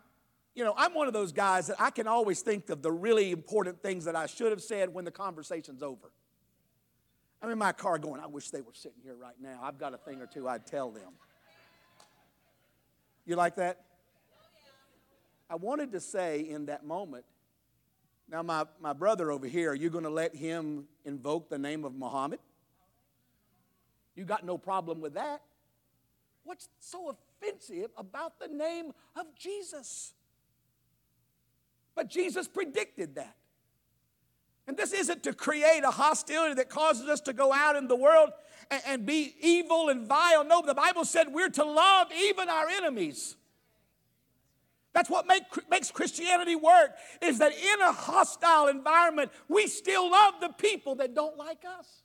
you 0.58 0.64
know, 0.64 0.74
I'm 0.76 0.96
one 0.96 1.06
of 1.06 1.14
those 1.14 1.32
guys 1.32 1.68
that 1.68 1.80
I 1.80 1.92
can 1.92 2.08
always 2.08 2.42
think 2.42 2.72
of 2.72 2.82
the 2.82 2.92
really 2.92 3.30
important 3.32 3.80
things 3.84 4.06
that 4.06 4.16
I 4.16 4.26
should 4.26 4.50
have 4.50 4.64
said 4.64 4.92
when 4.92 5.06
the 5.06 5.12
conversation's 5.12 5.84
over. 5.84 6.12
I'm 7.44 7.52
in 7.52 7.60
my 7.60 7.72
car 7.72 8.00
going, 8.00 8.20
I 8.20 8.26
wish 8.26 8.50
they 8.50 8.62
were 8.62 8.74
sitting 8.74 8.98
here 9.04 9.16
right 9.16 9.36
now. 9.40 9.60
I've 9.62 9.78
got 9.78 9.94
a 9.94 9.98
thing 9.98 10.20
or 10.20 10.26
two 10.26 10.50
I'd 10.50 10.66
tell 10.66 10.90
them. 10.90 11.14
You 13.28 13.36
like 13.36 13.58
that? 13.58 13.82
I 15.48 15.58
wanted 15.58 15.92
to 15.92 16.00
say 16.00 16.40
in 16.40 16.66
that 16.66 16.84
moment, 16.84 17.26
now, 18.28 18.42
my, 18.42 18.66
my 18.82 18.94
brother 18.94 19.32
over 19.32 19.46
here, 19.46 19.72
are 19.72 19.76
you 19.76 19.92
going 19.92 20.06
to 20.06 20.10
let 20.10 20.36
him 20.36 20.86
invoke 21.06 21.50
the 21.50 21.60
name 21.60 21.86
of 21.86 21.94
Muhammad? 21.94 22.40
You 24.16 24.26
got 24.26 24.44
no 24.44 24.58
problem 24.58 25.02
with 25.02 25.14
that. 25.14 25.44
What's 26.44 26.68
so 26.80 27.16
offensive 27.16 27.92
about 27.96 28.40
the 28.40 28.48
name 28.48 28.92
of 29.16 29.28
Jesus? 29.38 30.14
But 31.98 32.10
Jesus 32.10 32.48
predicted 32.48 33.16
that. 33.16 33.36
And 34.68 34.78
this 34.78 34.94
isn't 34.94 35.24
to 35.24 35.34
create 35.34 35.82
a 35.84 35.90
hostility 35.90 36.54
that 36.54 36.70
causes 36.70 37.10
us 37.10 37.20
to 37.22 37.34
go 37.34 37.52
out 37.52 37.76
in 37.76 37.88
the 37.88 37.96
world 37.96 38.30
and, 38.70 38.82
and 38.86 39.06
be 39.06 39.34
evil 39.42 39.90
and 39.90 40.06
vile. 40.06 40.46
No, 40.46 40.62
the 40.62 40.76
Bible 40.76 41.06
said 41.06 41.34
we're 41.34 41.50
to 41.50 41.66
love 41.66 42.08
even 42.16 42.50
our 42.50 42.68
enemies. 42.68 43.36
That's 44.94 45.10
what 45.10 45.26
make, 45.26 45.44
makes 45.70 45.90
Christianity 45.90 46.56
work, 46.56 46.92
is 47.22 47.40
that 47.40 47.54
in 47.54 47.82
a 47.82 47.92
hostile 47.92 48.68
environment, 48.68 49.32
we 49.48 49.66
still 49.66 50.12
love 50.12 50.36
the 50.40 50.50
people 50.50 50.96
that 50.96 51.16
don't 51.16 51.38
like 51.38 51.64
us. 51.80 52.04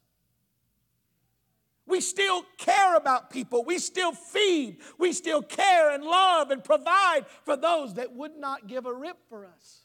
We 1.92 2.00
still 2.00 2.42
care 2.56 2.96
about 2.96 3.28
people. 3.28 3.64
We 3.64 3.78
still 3.78 4.12
feed. 4.12 4.78
We 4.98 5.12
still 5.12 5.42
care 5.42 5.90
and 5.90 6.02
love 6.02 6.50
and 6.50 6.64
provide 6.64 7.26
for 7.44 7.54
those 7.54 7.92
that 7.94 8.14
would 8.14 8.34
not 8.34 8.66
give 8.66 8.86
a 8.86 8.94
rip 8.94 9.18
for 9.28 9.44
us. 9.44 9.82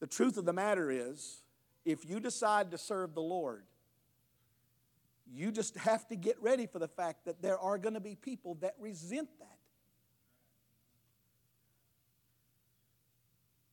The 0.00 0.06
truth 0.06 0.36
of 0.36 0.44
the 0.44 0.52
matter 0.52 0.90
is, 0.90 1.42
if 1.86 2.06
you 2.06 2.20
decide 2.20 2.70
to 2.72 2.76
serve 2.76 3.14
the 3.14 3.22
Lord, 3.22 3.64
you 5.32 5.50
just 5.50 5.74
have 5.78 6.06
to 6.08 6.16
get 6.16 6.36
ready 6.42 6.66
for 6.66 6.78
the 6.78 6.88
fact 6.88 7.24
that 7.24 7.40
there 7.40 7.58
are 7.58 7.78
going 7.78 7.94
to 7.94 8.00
be 8.00 8.14
people 8.14 8.56
that 8.56 8.74
resent 8.78 9.30
that. 9.38 9.46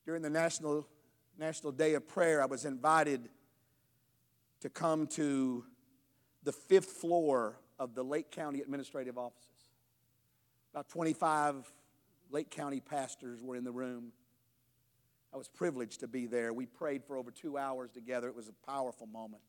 during 0.05 0.21
the 0.21 0.29
National, 0.29 0.87
National 1.37 1.73
Day 1.73 1.93
of 1.93 2.07
Prayer, 2.07 2.41
I 2.41 2.45
was 2.45 2.63
invited 2.63 3.29
to 4.61 4.69
come 4.69 5.07
to 5.07 5.65
the 6.43 6.51
fifth 6.51 6.91
floor 6.91 7.59
of 7.77 7.95
the 7.95 8.03
Lake 8.03 8.31
County 8.31 8.61
Administrative 8.61 9.17
Offices. 9.17 9.45
About 10.73 10.89
25 10.89 11.71
Lake 12.29 12.49
County 12.49 12.79
pastors 12.79 13.41
were 13.41 13.55
in 13.55 13.63
the 13.63 13.71
room. 13.71 14.11
I 15.33 15.37
was 15.37 15.47
privileged 15.47 16.01
to 16.01 16.07
be 16.07 16.25
there. 16.25 16.53
We 16.53 16.65
prayed 16.65 17.03
for 17.03 17.15
over 17.15 17.31
two 17.31 17.57
hours 17.57 17.91
together. 17.91 18.27
It 18.27 18.35
was 18.35 18.49
a 18.49 18.69
powerful 18.69 19.07
moment. 19.07 19.43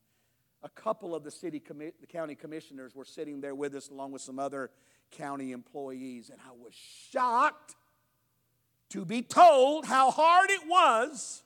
A 0.63 0.69
couple 0.69 1.15
of 1.15 1.25
the 1.25 1.31
city 1.31 1.59
commi- 1.59 1.93
the 2.01 2.07
county 2.07 2.35
commissioners 2.35 2.95
were 2.95 3.05
sitting 3.05 3.41
there 3.41 3.55
with 3.55 3.75
us, 3.75 3.89
along 3.89 4.13
with 4.13 4.23
some 4.23 4.39
other 4.39 4.71
county 5.11 5.53
employees, 5.53 6.31
and 6.31 6.39
I 6.47 6.53
was 6.53 6.75
shocked 6.75 7.75
to 8.91 9.05
be 9.05 9.23
told 9.23 9.87
how 9.87 10.11
hard 10.11 10.51
it 10.51 10.69
was 10.69 11.43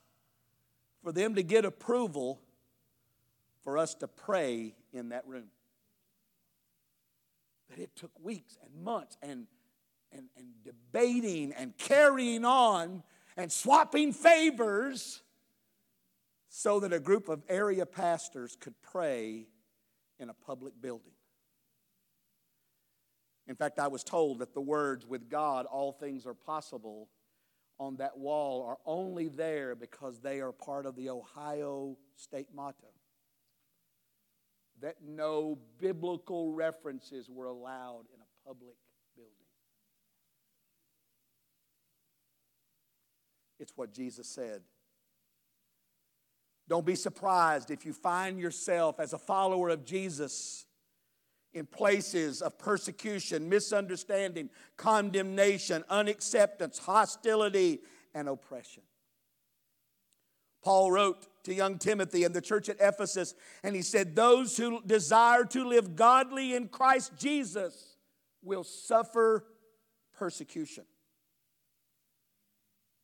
for 1.02 1.12
them 1.12 1.36
to 1.36 1.42
get 1.42 1.64
approval 1.64 2.40
for 3.64 3.78
us 3.78 3.94
to 3.96 4.06
pray 4.08 4.74
in 4.92 5.08
that 5.08 5.26
room. 5.26 5.48
That 7.70 7.78
it 7.78 7.96
took 7.96 8.12
weeks 8.22 8.56
and 8.62 8.84
months 8.84 9.16
and, 9.22 9.46
and, 10.12 10.26
and 10.36 10.48
debating 10.62 11.52
and 11.52 11.76
carrying 11.76 12.44
on 12.44 13.02
and 13.36 13.50
swapping 13.50 14.12
favors 14.12 15.22
so 16.48 16.78
that 16.80 16.92
a 16.92 17.00
group 17.00 17.28
of 17.28 17.42
area 17.48 17.84
pastors 17.84 18.56
could 18.60 18.74
pray 18.82 19.48
in 20.20 20.28
a 20.28 20.34
public 20.34 20.74
building. 20.80 21.12
In 23.46 23.56
fact, 23.56 23.78
I 23.78 23.88
was 23.88 24.04
told 24.04 24.38
that 24.38 24.54
the 24.54 24.60
words, 24.60 25.06
with 25.06 25.28
God, 25.28 25.66
all 25.66 25.92
things 25.92 26.26
are 26.26 26.34
possible, 26.34 27.08
on 27.78 27.96
that 27.96 28.16
wall 28.16 28.62
are 28.62 28.78
only 28.86 29.28
there 29.28 29.74
because 29.74 30.20
they 30.20 30.40
are 30.40 30.52
part 30.52 30.86
of 30.86 30.96
the 30.96 31.10
Ohio 31.10 31.96
state 32.14 32.48
motto. 32.54 32.93
That 34.80 34.96
no 35.06 35.58
biblical 35.78 36.52
references 36.52 37.30
were 37.30 37.46
allowed 37.46 38.04
in 38.14 38.20
a 38.20 38.46
public 38.46 38.76
building. 39.16 39.32
It's 43.58 43.72
what 43.76 43.92
Jesus 43.92 44.28
said. 44.28 44.62
Don't 46.68 46.86
be 46.86 46.94
surprised 46.94 47.70
if 47.70 47.84
you 47.84 47.92
find 47.92 48.38
yourself 48.38 48.98
as 48.98 49.12
a 49.12 49.18
follower 49.18 49.68
of 49.68 49.84
Jesus 49.84 50.66
in 51.52 51.66
places 51.66 52.42
of 52.42 52.58
persecution, 52.58 53.48
misunderstanding, 53.48 54.50
condemnation, 54.76 55.84
unacceptance, 55.88 56.78
hostility, 56.78 57.80
and 58.14 58.28
oppression. 58.28 58.82
Paul 60.62 60.90
wrote 60.90 61.26
to 61.44 61.54
young 61.54 61.78
Timothy 61.78 62.24
and 62.24 62.34
the 62.34 62.40
church 62.40 62.68
at 62.68 62.76
Ephesus, 62.80 63.34
and 63.62 63.76
he 63.76 63.82
said, 63.82 64.16
Those 64.16 64.56
who 64.56 64.82
desire 64.84 65.44
to 65.44 65.66
live 65.66 65.94
godly 65.94 66.54
in 66.54 66.68
Christ 66.68 67.12
Jesus 67.16 67.96
will 68.42 68.64
suffer 68.64 69.44
persecution. 70.16 70.84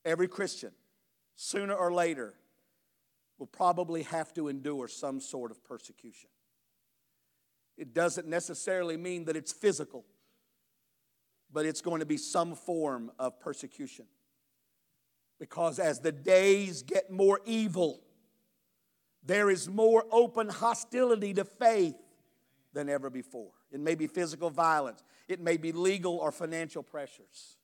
Every 0.04 0.28
Christian, 0.28 0.72
sooner 1.36 1.74
or 1.74 1.92
later, 1.92 2.34
will 3.38 3.46
probably 3.46 4.02
have 4.04 4.32
to 4.34 4.48
endure 4.48 4.88
some 4.88 5.20
sort 5.20 5.50
of 5.50 5.62
persecution. 5.64 6.30
It 7.76 7.94
doesn't 7.94 8.26
necessarily 8.26 8.96
mean 8.96 9.24
that 9.26 9.36
it's 9.36 9.52
physical, 9.52 10.04
but 11.52 11.66
it's 11.66 11.80
going 11.80 12.00
to 12.00 12.06
be 12.06 12.18
some 12.18 12.54
form 12.54 13.10
of 13.18 13.40
persecution. 13.40 14.06
Because 15.38 15.78
as 15.78 16.00
the 16.00 16.12
days 16.12 16.82
get 16.82 17.10
more 17.10 17.40
evil, 17.46 18.02
there 19.22 19.50
is 19.50 19.68
more 19.68 20.04
open 20.10 20.48
hostility 20.48 21.34
to 21.34 21.44
faith 21.44 21.96
than 22.72 22.88
ever 22.88 23.10
before. 23.10 23.50
It 23.70 23.80
may 23.80 23.94
be 23.94 24.06
physical 24.06 24.50
violence, 24.50 25.02
it 25.28 25.40
may 25.40 25.56
be 25.56 25.72
legal 25.72 26.16
or 26.16 26.32
financial 26.32 26.82
pressures. 26.82 27.56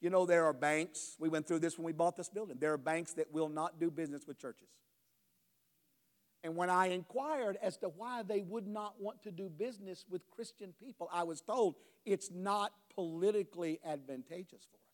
You 0.00 0.10
know, 0.10 0.26
there 0.26 0.44
are 0.44 0.52
banks, 0.52 1.16
we 1.18 1.30
went 1.30 1.48
through 1.48 1.60
this 1.60 1.78
when 1.78 1.86
we 1.86 1.92
bought 1.92 2.16
this 2.16 2.28
building. 2.28 2.58
There 2.60 2.74
are 2.74 2.78
banks 2.78 3.14
that 3.14 3.32
will 3.32 3.48
not 3.48 3.80
do 3.80 3.90
business 3.90 4.26
with 4.26 4.38
churches. 4.38 4.68
And 6.42 6.56
when 6.56 6.68
I 6.68 6.88
inquired 6.88 7.56
as 7.62 7.78
to 7.78 7.88
why 7.88 8.22
they 8.22 8.42
would 8.42 8.66
not 8.66 9.00
want 9.00 9.22
to 9.22 9.30
do 9.30 9.48
business 9.48 10.04
with 10.10 10.28
Christian 10.28 10.74
people, 10.78 11.08
I 11.10 11.22
was 11.22 11.40
told 11.40 11.76
it's 12.04 12.30
not 12.30 12.72
politically 12.94 13.80
advantageous 13.82 14.68
for 14.70 14.76
us. 14.76 14.84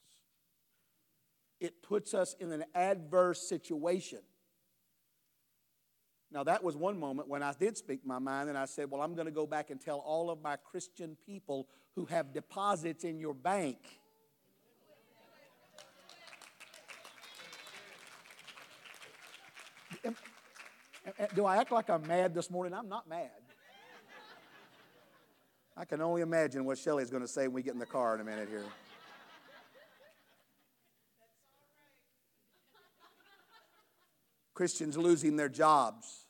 It 1.61 1.83
puts 1.83 2.15
us 2.15 2.37
in 2.39 2.53
an 2.53 2.65
adverse 2.73 3.43
situation. 3.43 4.21
Now, 6.33 6.45
that 6.45 6.63
was 6.63 6.77
one 6.77 6.99
moment 6.99 7.29
when 7.29 7.43
I 7.43 7.53
did 7.59 7.77
speak 7.77 8.07
my 8.07 8.21
mind, 8.21 8.49
and 8.49 8.57
I 8.57 8.67
said, 8.67 8.91
Well, 8.91 9.03
I'm 9.03 9.15
going 9.15 9.27
to 9.27 9.33
go 9.33 9.47
back 9.47 9.71
and 9.71 9.81
tell 9.81 9.99
all 9.99 10.31
of 10.31 10.41
my 10.41 10.57
Christian 10.57 11.17
people 11.27 11.67
who 11.97 12.05
have 12.07 12.33
deposits 12.33 13.03
in 13.03 13.19
your 13.19 13.35
bank. 13.35 13.79
Do 21.35 21.45
I 21.45 21.57
act 21.57 21.73
like 21.73 21.91
I'm 21.91 22.07
mad 22.07 22.35
this 22.35 22.51
morning? 22.51 22.75
I'm 22.75 22.89
not 22.89 23.09
mad. 23.09 23.31
I 25.77 25.85
can 25.85 26.01
only 26.01 26.23
imagine 26.23 26.65
what 26.65 26.79
Shelly's 26.79 27.11
going 27.11 27.23
to 27.23 27.29
say 27.29 27.49
when 27.49 27.55
we 27.55 27.63
get 27.63 27.75
in 27.75 27.81
the 27.81 27.87
car 27.87 28.15
in 28.15 28.21
a 28.21 28.25
minute 28.25 28.49
here. 28.49 28.65
Christians 34.61 34.99
losing 34.99 35.37
their 35.37 35.49
jobs, 35.49 36.27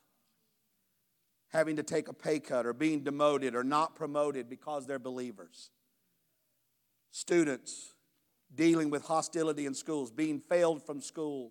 having 1.49 1.75
to 1.75 1.83
take 1.83 2.07
a 2.07 2.13
pay 2.13 2.39
cut, 2.39 2.65
or 2.65 2.73
being 2.73 3.03
demoted 3.03 3.57
or 3.57 3.65
not 3.65 3.97
promoted 3.97 4.49
because 4.49 4.87
they're 4.87 5.01
believers. 5.01 5.71
Students 7.11 7.93
dealing 8.55 8.89
with 8.89 9.03
hostility 9.03 9.67
in 9.67 9.75
schools, 9.75 10.13
being 10.13 10.39
failed 10.39 10.87
from 10.87 11.01
school, 11.01 11.51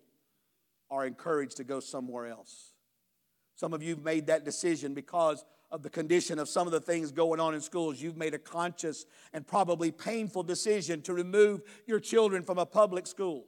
are 0.90 1.06
encouraged 1.06 1.58
to 1.58 1.66
go 1.66 1.82
somewhere 1.82 2.28
else. 2.28 2.72
Some 3.56 3.74
of 3.74 3.84
you 3.84 3.96
have 3.96 4.06
made 4.06 4.28
that 4.28 4.46
decision 4.46 4.94
because 4.94 5.44
of 5.70 5.84
the 5.84 5.90
condition 5.90 6.40
of 6.40 6.48
some 6.48 6.66
of 6.66 6.72
the 6.72 6.80
things 6.80 7.12
going 7.12 7.42
on 7.42 7.56
in 7.56 7.60
schools. 7.60 8.02
You've 8.02 8.16
made 8.16 8.34
a 8.34 8.40
conscious 8.40 9.06
and 9.34 9.46
probably 9.46 9.92
painful 9.92 10.44
decision 10.44 11.02
to 11.02 11.14
remove 11.14 11.60
your 11.88 12.00
children 12.00 12.42
from 12.42 12.58
a 12.58 12.66
public 12.66 13.06
school. 13.06 13.48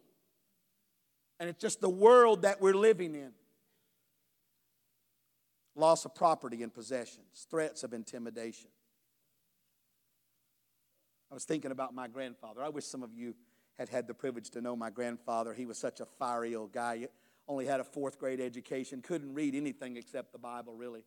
And 1.41 1.49
it's 1.49 1.59
just 1.59 1.81
the 1.81 1.89
world 1.89 2.43
that 2.43 2.61
we're 2.61 2.75
living 2.75 3.15
in 3.15 3.31
loss 5.75 6.05
of 6.05 6.13
property 6.13 6.61
and 6.61 6.71
possessions, 6.71 7.47
threats 7.49 7.83
of 7.83 7.93
intimidation. 7.93 8.69
I 11.31 11.33
was 11.33 11.43
thinking 11.43 11.71
about 11.71 11.95
my 11.95 12.07
grandfather. 12.07 12.61
I 12.61 12.69
wish 12.69 12.85
some 12.85 13.01
of 13.01 13.15
you 13.15 13.33
had 13.79 13.89
had 13.89 14.05
the 14.05 14.13
privilege 14.13 14.51
to 14.51 14.61
know 14.61 14.75
my 14.75 14.91
grandfather. 14.91 15.55
He 15.55 15.65
was 15.65 15.79
such 15.79 15.99
a 15.99 16.05
fiery 16.05 16.55
old 16.55 16.73
guy 16.73 17.07
only 17.47 17.65
had 17.65 17.79
a 17.79 17.83
fourth 17.83 18.19
grade 18.19 18.39
education, 18.39 19.01
couldn't 19.01 19.33
read 19.33 19.55
anything 19.55 19.97
except 19.97 20.31
the 20.31 20.37
Bible, 20.37 20.75
really. 20.75 21.03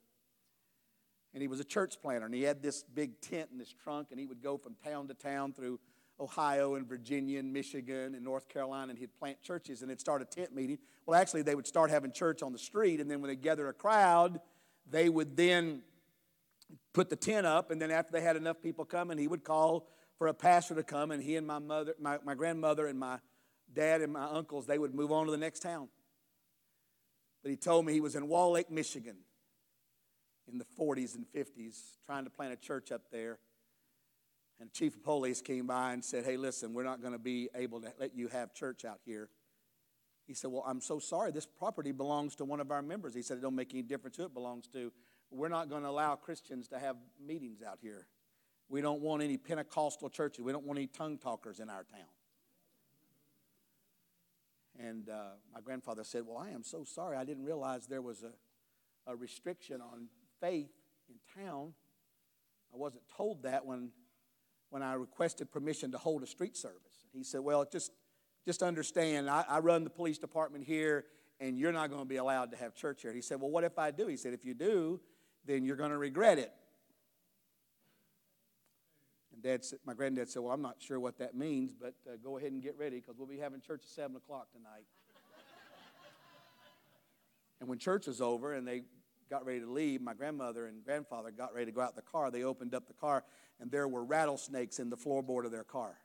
And 1.32 1.42
he 1.42 1.46
was 1.46 1.60
a 1.60 1.64
church 1.64 2.02
planter, 2.02 2.26
and 2.26 2.34
he 2.34 2.42
had 2.42 2.60
this 2.60 2.82
big 2.82 3.20
tent 3.20 3.50
in 3.52 3.60
his 3.60 3.72
trunk, 3.72 4.08
and 4.10 4.18
he 4.18 4.26
would 4.26 4.42
go 4.42 4.56
from 4.56 4.74
town 4.84 5.06
to 5.08 5.14
town 5.14 5.52
through 5.52 5.78
Ohio 6.20 6.77
and 6.77 6.87
Virginia 6.88 7.38
and 7.38 7.53
Michigan 7.53 8.14
and 8.14 8.22
North 8.22 8.48
Carolina, 8.48 8.90
and 8.90 8.98
he'd 8.98 9.14
plant 9.18 9.42
churches 9.42 9.83
and 9.83 9.90
he'd 9.90 10.00
start 10.00 10.22
a 10.22 10.24
tent 10.24 10.55
meeting. 10.55 10.79
Well, 11.07 11.20
actually, 11.20 11.42
they 11.42 11.55
would 11.55 11.66
start 11.66 11.90
having 11.90 12.12
church 12.12 12.42
on 12.42 12.53
the 12.53 12.59
street, 12.59 13.00
and 13.00 13.11
then 13.11 13.20
when 13.20 13.29
they 13.29 13.37
gather 13.37 13.68
a 13.68 13.72
crowd, 13.72 14.40
they 14.88 15.09
would 15.09 15.37
then 15.37 15.83
put 16.92 17.11
the 17.11 17.16
tent 17.16 17.46
up, 17.46 17.70
and 17.70 17.81
then 17.81 17.90
after 17.90 18.12
they 18.12 18.20
had 18.20 18.37
enough 18.37 18.62
people 18.62 18.85
coming, 18.85 19.18
he 19.18 19.29
would 19.29 19.44
call 19.44 19.88
for 20.18 20.29
a 20.29 20.35
pastor 20.35 20.74
to 20.77 20.83
come, 20.83 21.11
and 21.11 21.22
he 21.22 21.37
and 21.37 21.46
my 21.46 21.59
mother, 21.59 21.94
my, 22.00 22.18
my 22.24 22.35
grandmother, 22.35 22.87
and 22.87 22.98
my 22.98 23.18
dad 23.72 24.00
and 24.00 24.12
my 24.12 24.24
uncles, 24.24 24.66
they 24.66 24.79
would 24.79 24.94
move 24.94 25.11
on 25.11 25.27
to 25.27 25.33
the 25.33 25.38
next 25.38 25.61
town. 25.61 25.88
But 27.42 27.50
he 27.50 27.57
told 27.57 27.85
me 27.85 27.92
he 27.92 28.00
was 28.00 28.14
in 28.14 28.29
Wall 28.29 28.53
Lake, 28.53 28.70
Michigan 28.70 29.16
in 30.50 30.59
the 30.59 30.66
40s 30.79 31.14
and 31.14 31.27
50s 31.35 31.96
trying 32.07 32.24
to 32.24 32.31
plant 32.31 32.53
a 32.53 32.57
church 32.57 32.92
up 32.92 33.03
there. 33.11 33.38
And 34.60 34.70
the 34.70 34.72
chief 34.72 34.94
of 34.94 35.02
police 35.02 35.40
came 35.40 35.66
by 35.66 35.92
and 35.92 36.04
said, 36.04 36.24
Hey, 36.24 36.36
listen, 36.36 36.74
we're 36.74 36.84
not 36.84 37.00
going 37.00 37.12
to 37.12 37.18
be 37.18 37.48
able 37.54 37.80
to 37.80 37.92
let 37.98 38.16
you 38.16 38.28
have 38.28 38.54
church 38.54 38.84
out 38.84 39.00
here. 39.04 39.28
He 40.26 40.34
said, 40.34 40.50
Well, 40.50 40.64
I'm 40.66 40.80
so 40.80 40.98
sorry. 40.98 41.32
This 41.32 41.46
property 41.46 41.92
belongs 41.92 42.34
to 42.36 42.44
one 42.44 42.60
of 42.60 42.70
our 42.70 42.82
members. 42.82 43.14
He 43.14 43.22
said, 43.22 43.38
It 43.38 43.40
don't 43.42 43.56
make 43.56 43.72
any 43.72 43.82
difference 43.82 44.16
who 44.16 44.24
it 44.24 44.34
belongs 44.34 44.68
to. 44.68 44.92
We're 45.30 45.48
not 45.48 45.68
going 45.68 45.82
to 45.82 45.88
allow 45.88 46.14
Christians 46.14 46.68
to 46.68 46.78
have 46.78 46.96
meetings 47.20 47.62
out 47.62 47.78
here. 47.82 48.06
We 48.68 48.80
don't 48.80 49.00
want 49.00 49.22
any 49.22 49.36
Pentecostal 49.36 50.08
churches. 50.08 50.44
We 50.44 50.52
don't 50.52 50.64
want 50.64 50.78
any 50.78 50.86
tongue 50.86 51.18
talkers 51.18 51.60
in 51.60 51.68
our 51.68 51.84
town. 51.84 52.08
And 54.78 55.08
uh, 55.08 55.34
my 55.52 55.60
grandfather 55.60 56.04
said, 56.04 56.22
Well, 56.26 56.38
I 56.38 56.50
am 56.50 56.62
so 56.62 56.84
sorry. 56.84 57.16
I 57.16 57.24
didn't 57.24 57.44
realize 57.44 57.86
there 57.86 58.02
was 58.02 58.22
a, 58.22 59.10
a 59.10 59.16
restriction 59.16 59.80
on 59.80 60.08
faith 60.40 60.70
in 61.08 61.16
town. 61.42 61.74
I 62.72 62.76
wasn't 62.76 63.04
told 63.16 63.42
that 63.42 63.66
when, 63.66 63.90
when 64.74 64.82
I 64.82 64.94
requested 64.94 65.52
permission 65.52 65.92
to 65.92 65.98
hold 65.98 66.24
a 66.24 66.26
street 66.26 66.56
service. 66.56 67.06
He 67.12 67.22
said, 67.22 67.42
Well, 67.42 67.64
just, 67.70 67.92
just 68.44 68.60
understand, 68.60 69.30
I, 69.30 69.44
I 69.48 69.60
run 69.60 69.84
the 69.84 69.90
police 69.90 70.18
department 70.18 70.64
here, 70.64 71.04
and 71.38 71.56
you're 71.56 71.70
not 71.70 71.90
going 71.90 72.02
to 72.02 72.08
be 72.08 72.16
allowed 72.16 72.50
to 72.50 72.56
have 72.56 72.74
church 72.74 73.02
here. 73.02 73.12
He 73.12 73.22
said, 73.22 73.40
Well, 73.40 73.50
what 73.50 73.62
if 73.62 73.78
I 73.78 73.92
do? 73.92 74.08
He 74.08 74.16
said, 74.16 74.34
If 74.34 74.44
you 74.44 74.52
do, 74.52 75.00
then 75.44 75.64
you're 75.64 75.76
going 75.76 75.92
to 75.92 75.96
regret 75.96 76.40
it. 76.40 76.52
And 79.32 79.44
Dad 79.44 79.64
said, 79.64 79.78
my 79.87 79.94
granddad 79.94 80.28
said, 80.28 80.42
Well, 80.42 80.52
I'm 80.52 80.60
not 80.60 80.78
sure 80.80 80.98
what 80.98 81.18
that 81.18 81.37
means, 81.37 81.72
but 81.72 81.94
uh, 82.08 82.16
go 82.20 82.38
ahead 82.38 82.50
and 82.50 82.60
get 82.60 82.76
ready 82.76 82.96
because 82.96 83.14
we'll 83.16 83.28
be 83.28 83.38
having 83.38 83.60
church 83.60 83.82
at 83.84 83.90
7 83.90 84.16
o'clock 84.16 84.50
tonight. 84.50 84.87
and 87.60 87.68
when 87.68 87.78
church 87.78 88.08
was 88.08 88.20
over 88.20 88.54
and 88.54 88.66
they 88.66 88.82
got 89.28 89.44
ready 89.46 89.60
to 89.60 89.70
leave, 89.70 90.00
my 90.00 90.14
grandmother 90.14 90.66
and 90.66 90.84
grandfather 90.84 91.30
got 91.30 91.54
ready 91.54 91.66
to 91.66 91.72
go 91.72 91.80
out 91.80 91.96
the 91.96 92.02
car. 92.02 92.30
They 92.30 92.44
opened 92.44 92.74
up 92.74 92.87
the 92.87 92.94
car, 92.94 93.24
and 93.60 93.70
there 93.70 93.88
were 93.88 94.04
rattlesnakes 94.04 94.78
in 94.78 94.90
the 94.90 94.96
floorboard 94.96 95.44
of 95.44 95.52
their 95.52 95.64
car. 95.64 95.96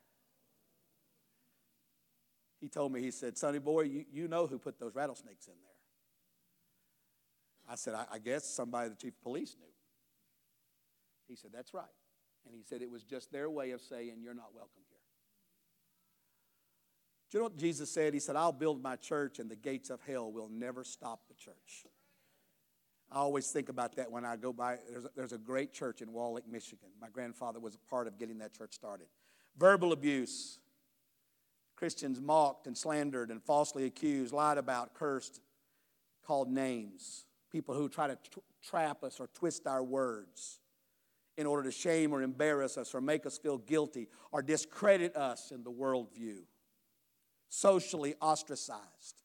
He 2.60 2.68
told 2.68 2.92
me, 2.92 3.02
he 3.02 3.12
said, 3.12 3.38
Sonny 3.38 3.60
boy, 3.60 3.84
you, 3.84 4.06
you 4.12 4.28
know 4.28 4.48
who 4.48 4.60
put 4.60 4.80
those 4.80 4.96
rattlesnakes 4.96 5.48
in 5.48 5.54
there. 5.62 5.70
I 7.72 7.76
said, 7.76 7.94
I, 7.94 8.06
I 8.14 8.20
guess 8.20 8.46
somebody 8.46 8.90
the 8.90 8.96
chief 8.96 9.14
of 9.14 9.22
police 9.22 9.56
knew. 9.60 9.72
He 11.28 11.36
said, 11.36 11.52
That's 11.54 11.74
right. 11.74 11.86
And 12.46 12.56
he 12.56 12.64
said, 12.64 12.82
It 12.82 12.90
was 12.90 13.04
just 13.04 13.32
their 13.32 13.50
way 13.50 13.72
of 13.72 13.82
saying, 13.82 14.18
You're 14.22 14.34
not 14.34 14.50
welcome 14.54 14.82
here. 14.90 14.98
Do 17.30 17.38
you 17.38 17.40
know 17.42 17.46
what 17.46 17.58
Jesus 17.58 17.92
said? 17.92 18.14
He 18.14 18.20
said, 18.20 18.36
I'll 18.36 18.52
build 18.52 18.82
my 18.82 18.96
church, 18.96 19.38
and 19.38 19.50
the 19.50 19.56
gates 19.56 19.92
of 19.92 20.02
hell 20.02 20.32
will 20.32 20.50
never 20.50 20.84
stop 20.84 21.28
the 21.28 21.36
church. 21.36 21.86
I 23.12 23.18
always 23.18 23.50
think 23.50 23.70
about 23.70 23.96
that 23.96 24.12
when 24.12 24.24
I 24.24 24.36
go 24.36 24.54
by. 24.54 24.78
There's 24.90 25.06
a, 25.06 25.10
there's 25.16 25.34
a 25.34 25.38
great 25.38 25.74
church 25.74 26.02
in 26.02 26.14
Walled 26.14 26.36
Lake, 26.36 26.48
Michigan. 26.50 26.90
My 27.02 27.10
grandfather 27.10 27.60
was 27.60 27.76
a 27.76 27.90
part 27.90 28.08
of 28.08 28.20
getting 28.20 28.38
that 28.40 28.54
church 28.54 28.74
started. 28.74 29.08
Verbal 29.58 29.92
abuse. 29.92 30.60
Christians 31.76 32.22
mocked 32.22 32.68
and 32.68 32.78
slandered 32.78 33.32
and 33.32 33.42
falsely 33.42 33.86
accused, 33.86 34.34
lied 34.34 34.58
about, 34.58 34.94
cursed, 34.94 35.42
called 36.24 36.52
names. 36.52 37.26
People 37.52 37.74
who 37.74 37.90
try 37.90 38.08
to 38.08 38.18
tra- 38.32 38.42
trap 38.62 39.04
us 39.04 39.20
or 39.20 39.28
twist 39.28 39.66
our 39.66 39.84
words 39.84 40.60
in 41.38 41.48
order 41.48 41.64
to 41.64 41.72
shame 41.72 42.14
or 42.14 42.22
embarrass 42.22 42.78
us 42.78 42.94
or 42.94 43.02
make 43.02 43.26
us 43.26 43.38
feel 43.38 43.58
guilty 43.58 44.10
or 44.32 44.42
discredit 44.42 45.16
us 45.16 45.52
in 45.52 45.64
the 45.64 45.72
worldview. 45.72 46.42
Socially 47.48 48.14
ostracized 48.22 49.24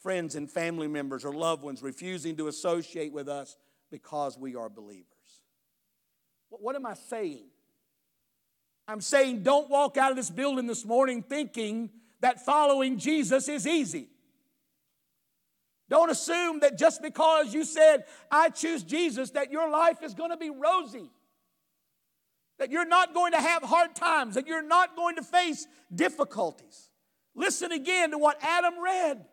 friends 0.00 0.34
and 0.34 0.50
family 0.50 0.88
members 0.88 1.24
or 1.24 1.32
loved 1.32 1.62
ones 1.62 1.82
refusing 1.82 2.36
to 2.36 2.48
associate 2.48 3.12
with 3.12 3.28
us 3.28 3.56
because 3.90 4.38
we 4.38 4.56
are 4.56 4.68
believers. 4.68 5.06
What 6.48 6.74
am 6.74 6.86
I 6.86 6.94
saying? 6.94 7.46
I'm 8.88 9.00
saying 9.00 9.42
don't 9.42 9.70
walk 9.70 9.96
out 9.96 10.10
of 10.10 10.16
this 10.16 10.30
building 10.30 10.66
this 10.66 10.84
morning 10.84 11.22
thinking 11.22 11.90
that 12.20 12.44
following 12.44 12.98
Jesus 12.98 13.48
is 13.48 13.66
easy. 13.66 14.08
Don't 15.88 16.10
assume 16.10 16.60
that 16.60 16.78
just 16.78 17.02
because 17.02 17.52
you 17.52 17.64
said, 17.64 18.04
I 18.30 18.48
choose 18.50 18.82
Jesus, 18.84 19.30
that 19.30 19.50
your 19.50 19.68
life 19.68 20.02
is 20.02 20.14
going 20.14 20.30
to 20.30 20.36
be 20.36 20.50
rosy. 20.50 21.10
That 22.58 22.70
you're 22.70 22.86
not 22.86 23.12
going 23.12 23.32
to 23.32 23.40
have 23.40 23.62
hard 23.62 23.96
times, 23.96 24.36
that 24.36 24.46
you're 24.46 24.62
not 24.62 24.94
going 24.94 25.16
to 25.16 25.22
face 25.22 25.66
difficulties. 25.92 26.90
Listen 27.34 27.72
again 27.72 28.12
to 28.12 28.18
what 28.18 28.38
Adam 28.42 28.74
read. 28.82 29.24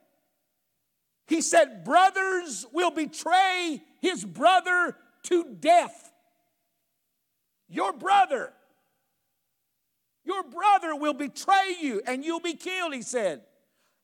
He 1.27 1.41
said, 1.41 1.83
Brothers 1.83 2.65
will 2.71 2.91
betray 2.91 3.81
his 4.01 4.23
brother 4.23 4.95
to 5.23 5.55
death. 5.59 6.11
Your 7.69 7.91
brother, 7.91 8.53
your 10.23 10.43
brother 10.43 10.95
will 10.95 11.13
betray 11.13 11.75
you 11.81 12.01
and 12.07 12.23
you'll 12.23 12.39
be 12.39 12.53
killed, 12.53 12.93
he 12.93 13.01
said. 13.01 13.41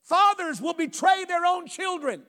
Fathers 0.02 0.62
will 0.62 0.74
betray 0.74 1.24
their 1.26 1.46
own 1.46 1.68
children. 1.68 2.24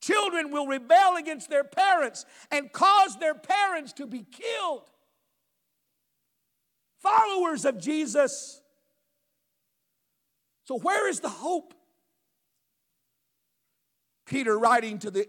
Children 0.00 0.52
will 0.52 0.68
rebel 0.68 1.16
against 1.16 1.50
their 1.50 1.64
parents 1.64 2.24
and 2.52 2.72
cause 2.72 3.18
their 3.18 3.34
parents 3.34 3.92
to 3.94 4.06
be 4.06 4.22
killed. 4.22 4.88
Followers 7.00 7.64
of 7.64 7.80
Jesus. 7.80 8.60
So, 10.64 10.78
where 10.78 11.08
is 11.08 11.20
the 11.20 11.28
hope? 11.28 11.74
Peter 14.26 14.58
writing 14.58 14.98
to 14.98 15.10
the 15.10 15.28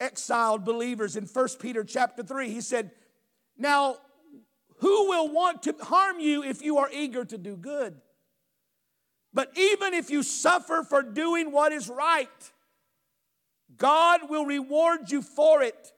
exiled 0.00 0.64
believers 0.64 1.16
in 1.16 1.24
1 1.24 1.48
Peter 1.60 1.84
chapter 1.84 2.22
3, 2.22 2.50
he 2.50 2.60
said, 2.60 2.90
Now, 3.56 3.96
who 4.78 5.08
will 5.08 5.32
want 5.32 5.62
to 5.62 5.74
harm 5.80 6.20
you 6.20 6.42
if 6.42 6.62
you 6.62 6.78
are 6.78 6.90
eager 6.92 7.24
to 7.24 7.38
do 7.38 7.56
good? 7.56 8.00
But 9.32 9.50
even 9.56 9.94
if 9.94 10.10
you 10.10 10.22
suffer 10.22 10.84
for 10.88 11.02
doing 11.02 11.50
what 11.50 11.72
is 11.72 11.88
right, 11.88 12.28
God 13.76 14.28
will 14.28 14.44
reward 14.44 15.10
you 15.10 15.22
for 15.22 15.62
it. 15.62 15.92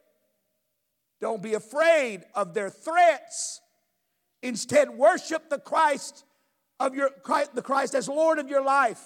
Don't 1.21 1.43
be 1.43 1.55
afraid 1.55 2.23
of 2.35 2.55
their 2.55 2.71
threats. 2.71 3.61
Instead, 4.43 4.91
worship 4.91 5.51
the 5.51 5.59
Christ 5.59 6.25
of 6.79 6.95
your 6.95 7.11
the 7.55 7.63
Christ 7.63 7.95
as 7.95 8.09
Lord 8.09 8.39
of 8.39 8.49
your 8.49 8.63
life. 8.63 9.03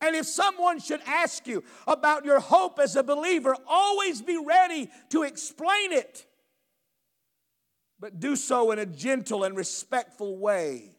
And 0.00 0.14
if 0.14 0.26
someone 0.26 0.78
should 0.78 1.00
ask 1.06 1.46
you 1.46 1.64
about 1.86 2.24
your 2.24 2.38
hope 2.38 2.78
as 2.78 2.94
a 2.94 3.02
believer, 3.02 3.56
always 3.66 4.22
be 4.22 4.38
ready 4.38 4.88
to 5.10 5.24
explain 5.24 5.92
it. 5.92 6.24
But 7.98 8.20
do 8.20 8.36
so 8.36 8.70
in 8.70 8.78
a 8.78 8.86
gentle 8.86 9.42
and 9.42 9.56
respectful 9.56 10.38
way. 10.38 10.94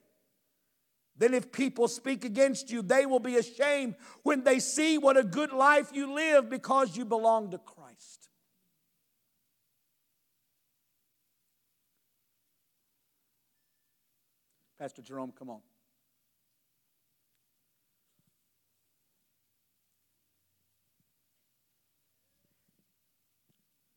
Then, 1.18 1.34
if 1.34 1.52
people 1.52 1.90
speak 1.90 2.24
against 2.24 2.72
you, 2.72 2.82
they 2.82 3.06
will 3.06 3.20
be 3.20 3.36
ashamed 3.36 3.96
when 4.24 4.44
they 4.46 4.60
see 4.60 4.98
what 4.98 5.18
a 5.18 5.24
good 5.24 5.52
life 5.52 5.90
you 5.94 6.14
live 6.14 6.50
because 6.50 6.96
you 6.96 7.04
belong 7.04 7.52
to 7.52 7.58
Christ. 7.58 8.30
Pastor 14.80 15.02
Jerome, 15.02 15.34
come 15.38 15.50
on. 15.50 15.60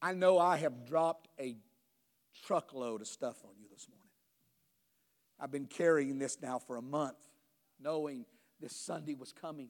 I 0.02 0.12
know 0.12 0.38
I 0.38 0.56
have 0.56 0.84
dropped 0.84 1.28
a 1.38 1.56
truckload 2.44 3.00
of 3.02 3.06
stuff 3.06 3.36
on 3.44 3.52
you 3.60 3.68
this 3.70 3.86
morning. 3.88 4.08
I've 5.38 5.52
been 5.52 5.66
carrying 5.66 6.18
this 6.18 6.38
now 6.42 6.58
for 6.58 6.76
a 6.76 6.82
month, 6.82 7.18
knowing 7.80 8.26
this 8.60 8.74
Sunday 8.74 9.14
was 9.14 9.32
coming. 9.32 9.68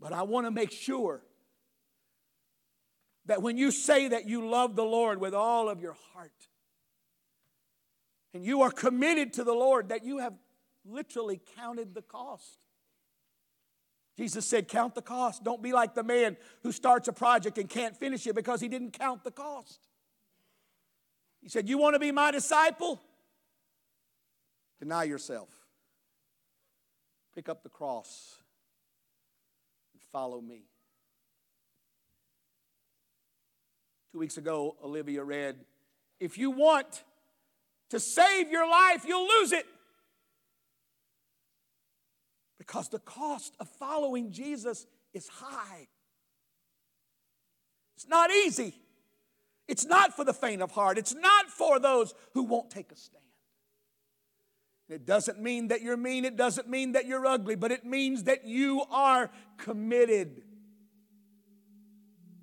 But 0.00 0.12
I 0.12 0.22
want 0.22 0.46
to 0.46 0.52
make 0.52 0.70
sure 0.70 1.22
that 3.26 3.42
when 3.42 3.58
you 3.58 3.72
say 3.72 4.08
that 4.08 4.28
you 4.28 4.48
love 4.48 4.76
the 4.76 4.84
Lord 4.84 5.20
with 5.20 5.34
all 5.34 5.68
of 5.68 5.80
your 5.80 5.96
heart, 6.14 6.48
and 8.32 8.44
you 8.44 8.62
are 8.62 8.70
committed 8.70 9.32
to 9.34 9.44
the 9.44 9.54
Lord, 9.54 9.88
that 9.88 10.04
you 10.04 10.18
have 10.18 10.34
literally 10.84 11.40
counted 11.56 11.94
the 11.94 12.02
cost. 12.02 12.65
Jesus 14.16 14.46
said, 14.46 14.68
Count 14.68 14.94
the 14.94 15.02
cost. 15.02 15.44
Don't 15.44 15.62
be 15.62 15.72
like 15.72 15.94
the 15.94 16.02
man 16.02 16.36
who 16.62 16.72
starts 16.72 17.08
a 17.08 17.12
project 17.12 17.58
and 17.58 17.68
can't 17.68 17.96
finish 17.96 18.26
it 18.26 18.34
because 18.34 18.60
he 18.60 18.68
didn't 18.68 18.92
count 18.92 19.24
the 19.24 19.30
cost. 19.30 19.80
He 21.42 21.48
said, 21.48 21.68
You 21.68 21.78
want 21.78 21.94
to 21.94 21.98
be 21.98 22.12
my 22.12 22.30
disciple? 22.30 23.00
Deny 24.78 25.04
yourself. 25.04 25.48
Pick 27.34 27.48
up 27.48 27.62
the 27.62 27.68
cross 27.68 28.38
and 29.92 30.02
follow 30.10 30.40
me. 30.40 30.64
Two 34.12 34.18
weeks 34.18 34.38
ago, 34.38 34.76
Olivia 34.82 35.22
read, 35.22 35.56
If 36.18 36.38
you 36.38 36.50
want 36.50 37.04
to 37.90 38.00
save 38.00 38.50
your 38.50 38.68
life, 38.68 39.04
you'll 39.06 39.28
lose 39.40 39.52
it. 39.52 39.66
Because 42.66 42.88
the 42.88 42.98
cost 42.98 43.54
of 43.60 43.68
following 43.68 44.32
Jesus 44.32 44.86
is 45.14 45.28
high. 45.28 45.88
It's 47.96 48.08
not 48.08 48.30
easy. 48.30 48.74
It's 49.68 49.84
not 49.84 50.14
for 50.14 50.24
the 50.24 50.34
faint 50.34 50.62
of 50.62 50.72
heart. 50.72 50.98
It's 50.98 51.14
not 51.14 51.48
for 51.48 51.78
those 51.78 52.14
who 52.34 52.42
won't 52.42 52.70
take 52.70 52.92
a 52.92 52.96
stand. 52.96 53.22
It 54.88 55.04
doesn't 55.04 55.40
mean 55.40 55.68
that 55.68 55.82
you're 55.82 55.96
mean, 55.96 56.24
it 56.24 56.36
doesn't 56.36 56.68
mean 56.68 56.92
that 56.92 57.06
you're 57.06 57.26
ugly, 57.26 57.56
but 57.56 57.72
it 57.72 57.84
means 57.84 58.24
that 58.24 58.46
you 58.46 58.84
are 58.90 59.30
committed 59.56 60.42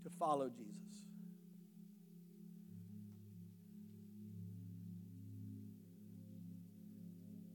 to 0.04 0.10
follow 0.10 0.50
Jesus. 0.50 0.74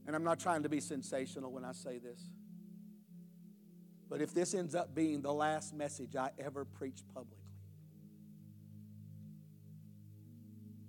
And 0.07 0.15
I'm 0.15 0.23
not 0.23 0.39
trying 0.39 0.63
to 0.63 0.69
be 0.69 0.79
sensational 0.79 1.51
when 1.51 1.63
I 1.63 1.71
say 1.71 1.99
this. 1.99 2.19
But 4.09 4.21
if 4.21 4.33
this 4.33 4.55
ends 4.55 4.73
up 4.73 4.95
being 4.95 5.21
the 5.21 5.31
last 5.31 5.73
message 5.73 6.15
I 6.15 6.31
ever 6.39 6.65
preach 6.65 7.03
publicly, 7.13 7.37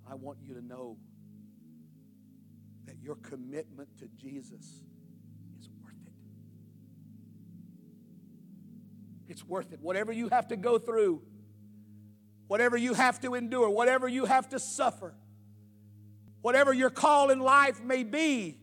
I 0.09 0.15
want 0.15 0.39
you 0.41 0.55
to 0.55 0.61
know 0.61 0.97
that 2.85 2.95
your 3.01 3.15
commitment 3.15 3.89
to 3.99 4.07
Jesus 4.17 4.81
is 5.59 5.69
worth 5.81 5.93
it. 6.05 6.13
It's 9.29 9.45
worth 9.45 9.71
it. 9.71 9.79
Whatever 9.81 10.11
you 10.11 10.27
have 10.29 10.47
to 10.47 10.57
go 10.57 10.79
through, 10.79 11.21
whatever 12.47 12.75
you 12.75 12.95
have 12.95 13.21
to 13.21 13.35
endure, 13.35 13.69
whatever 13.69 14.07
you 14.07 14.25
have 14.25 14.49
to 14.49 14.59
suffer, 14.59 15.13
whatever 16.41 16.73
your 16.73 16.89
call 16.89 17.29
in 17.29 17.39
life 17.39 17.81
may 17.81 18.03
be, 18.03 18.57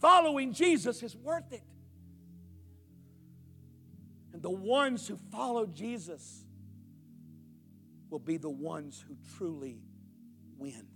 following 0.00 0.52
Jesus 0.52 1.02
is 1.02 1.16
worth 1.16 1.50
it. 1.52 1.62
And 4.38 4.42
the 4.44 4.50
ones 4.50 5.08
who 5.08 5.16
follow 5.32 5.66
Jesus 5.66 6.44
will 8.08 8.20
be 8.20 8.36
the 8.36 8.48
ones 8.48 9.04
who 9.08 9.16
truly 9.36 9.80
win. 10.56 10.86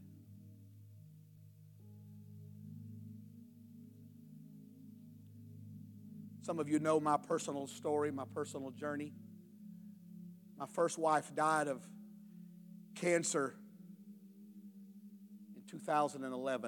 Some 6.43 6.61
of 6.61 6.69
you 6.69 6.79
know 6.79 7.01
my 7.01 7.17
personal 7.17 7.67
story, 7.67 8.13
my 8.13 8.27
personal 8.33 8.71
journey. 8.71 9.13
My 10.57 10.67
first 10.67 10.97
wife 10.97 11.35
died 11.35 11.67
of 11.67 11.83
cancer 12.95 13.57
in 15.57 15.63
2011. 15.69 16.67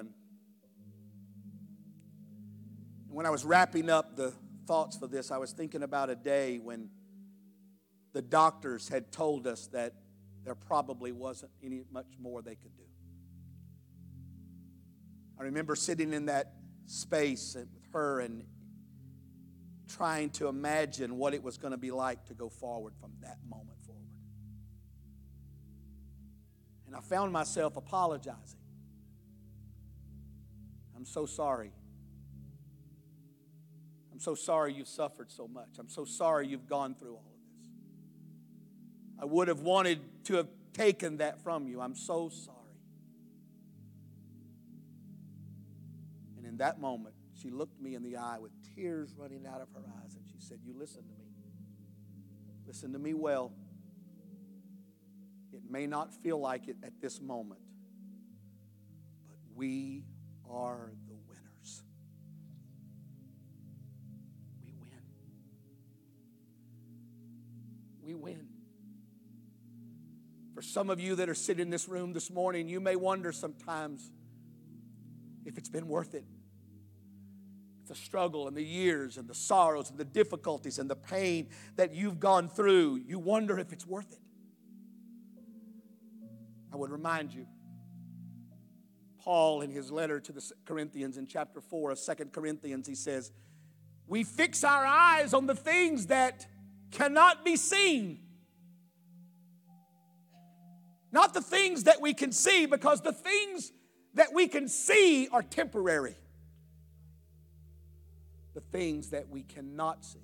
And 3.07 3.15
when 3.15 3.25
I 3.25 3.29
was 3.29 3.45
wrapping 3.45 3.89
up 3.89 4.17
the 4.17 4.33
thoughts 4.65 4.97
for 4.97 5.07
this, 5.07 5.31
I 5.31 5.37
was 5.37 5.51
thinking 5.51 5.83
about 5.83 6.09
a 6.09 6.15
day 6.15 6.59
when 6.59 6.89
the 8.13 8.21
doctors 8.21 8.87
had 8.87 9.11
told 9.11 9.47
us 9.47 9.67
that 9.67 9.93
there 10.43 10.55
probably 10.55 11.11
wasn't 11.11 11.51
any 11.63 11.83
much 11.91 12.07
more 12.19 12.41
they 12.41 12.55
could 12.55 12.75
do. 12.77 12.83
I 15.39 15.43
remember 15.43 15.75
sitting 15.75 16.13
in 16.13 16.27
that 16.27 16.53
space 16.85 17.55
with 17.55 17.67
her 17.91 18.21
and 18.21 18.45
trying 19.87 20.29
to 20.31 20.47
imagine 20.47 21.17
what 21.17 21.33
it 21.33 21.43
was 21.43 21.57
going 21.57 21.71
to 21.71 21.77
be 21.77 21.91
like 21.91 22.25
to 22.25 22.33
go 22.33 22.49
forward 22.49 22.93
from 22.99 23.11
that 23.21 23.37
moment 23.49 23.77
forward. 23.85 24.01
And 26.87 26.95
I 26.95 27.01
found 27.01 27.31
myself 27.31 27.75
apologizing. 27.75 28.59
I'm 30.95 31.05
so 31.05 31.25
sorry. 31.25 31.71
So 34.25 34.33
sorry 34.33 34.73
you've 34.73 34.87
suffered 34.87 35.31
so 35.31 35.47
much. 35.47 35.77
I'm 35.77 35.87
so 35.87 36.03
sorry 36.03 36.47
you've 36.47 36.65
gone 36.65 36.95
through 36.95 37.11
all 37.11 37.31
of 37.31 37.59
this. 37.59 37.69
I 39.21 39.25
would 39.25 39.47
have 39.49 39.59
wanted 39.59 39.99
to 40.23 40.37
have 40.37 40.47
taken 40.73 41.17
that 41.17 41.43
from 41.43 41.67
you. 41.67 41.79
I'm 41.79 41.93
so 41.93 42.29
sorry. 42.29 42.57
And 46.37 46.47
in 46.47 46.57
that 46.57 46.81
moment, 46.81 47.13
she 47.39 47.51
looked 47.51 47.79
me 47.79 47.93
in 47.93 48.01
the 48.01 48.17
eye 48.17 48.39
with 48.39 48.51
tears 48.75 49.13
running 49.15 49.45
out 49.45 49.61
of 49.61 49.67
her 49.75 49.83
eyes 50.03 50.15
and 50.15 50.25
she 50.27 50.39
said, 50.39 50.57
You 50.65 50.73
listen 50.75 51.03
to 51.03 51.13
me. 51.19 51.29
Listen 52.65 52.93
to 52.93 52.99
me 52.99 53.13
well. 53.13 53.53
It 55.53 55.61
may 55.69 55.85
not 55.85 56.11
feel 56.23 56.39
like 56.39 56.67
it 56.67 56.77
at 56.81 56.99
this 56.99 57.21
moment, 57.21 57.61
but 59.27 59.37
we 59.53 60.03
are 60.49 60.93
We 68.05 68.13
win. 68.13 68.47
For 70.53 70.61
some 70.61 70.89
of 70.89 70.99
you 70.99 71.15
that 71.15 71.27
are 71.27 71.35
sitting 71.35 71.63
in 71.63 71.69
this 71.69 71.89
room 71.89 72.13
this 72.13 72.29
morning, 72.29 72.69
you 72.69 72.79
may 72.79 72.95
wonder 72.95 73.31
sometimes 73.31 74.11
if 75.43 75.57
it's 75.57 75.69
been 75.69 75.87
worth 75.87 76.13
it 76.13 76.23
the 77.87 77.95
struggle 77.95 78.47
and 78.47 78.57
the 78.57 78.63
years 78.63 79.17
and 79.17 79.27
the 79.27 79.35
sorrows 79.35 79.89
and 79.89 79.99
the 79.99 80.05
difficulties 80.05 80.79
and 80.79 80.89
the 80.89 80.95
pain 80.95 81.49
that 81.75 81.93
you've 81.93 82.19
gone 82.19 82.47
through, 82.47 83.01
you 83.05 83.19
wonder 83.19 83.59
if 83.59 83.71
it's 83.71 83.85
worth 83.85 84.11
it. 84.11 84.19
I 86.73 86.77
would 86.77 86.91
remind 86.91 87.33
you, 87.33 87.45
Paul, 89.19 89.61
in 89.61 89.69
his 89.69 89.91
letter 89.91 90.19
to 90.19 90.31
the 90.31 90.51
Corinthians 90.65 91.17
in 91.17 91.27
chapter 91.27 91.61
4 91.61 91.91
of 91.91 91.99
Second 91.99 92.33
Corinthians, 92.33 92.87
he 92.87 92.95
says, 92.95 93.31
We 94.07 94.23
fix 94.23 94.63
our 94.63 94.85
eyes 94.85 95.33
on 95.33 95.45
the 95.45 95.55
things 95.55 96.07
that 96.07 96.47
cannot 96.95 97.45
be 97.45 97.55
seen. 97.55 98.19
Not 101.11 101.33
the 101.33 101.41
things 101.41 101.83
that 101.83 102.01
we 102.01 102.13
can 102.13 102.31
see, 102.31 102.65
because 102.65 103.01
the 103.01 103.13
things 103.13 103.71
that 104.15 104.33
we 104.33 104.47
can 104.47 104.67
see 104.67 105.27
are 105.31 105.43
temporary 105.43 106.15
the 108.55 108.61
things 108.61 109.09
that 109.09 109.29
we 109.29 109.43
cannot 109.43 110.03
see 110.03 110.17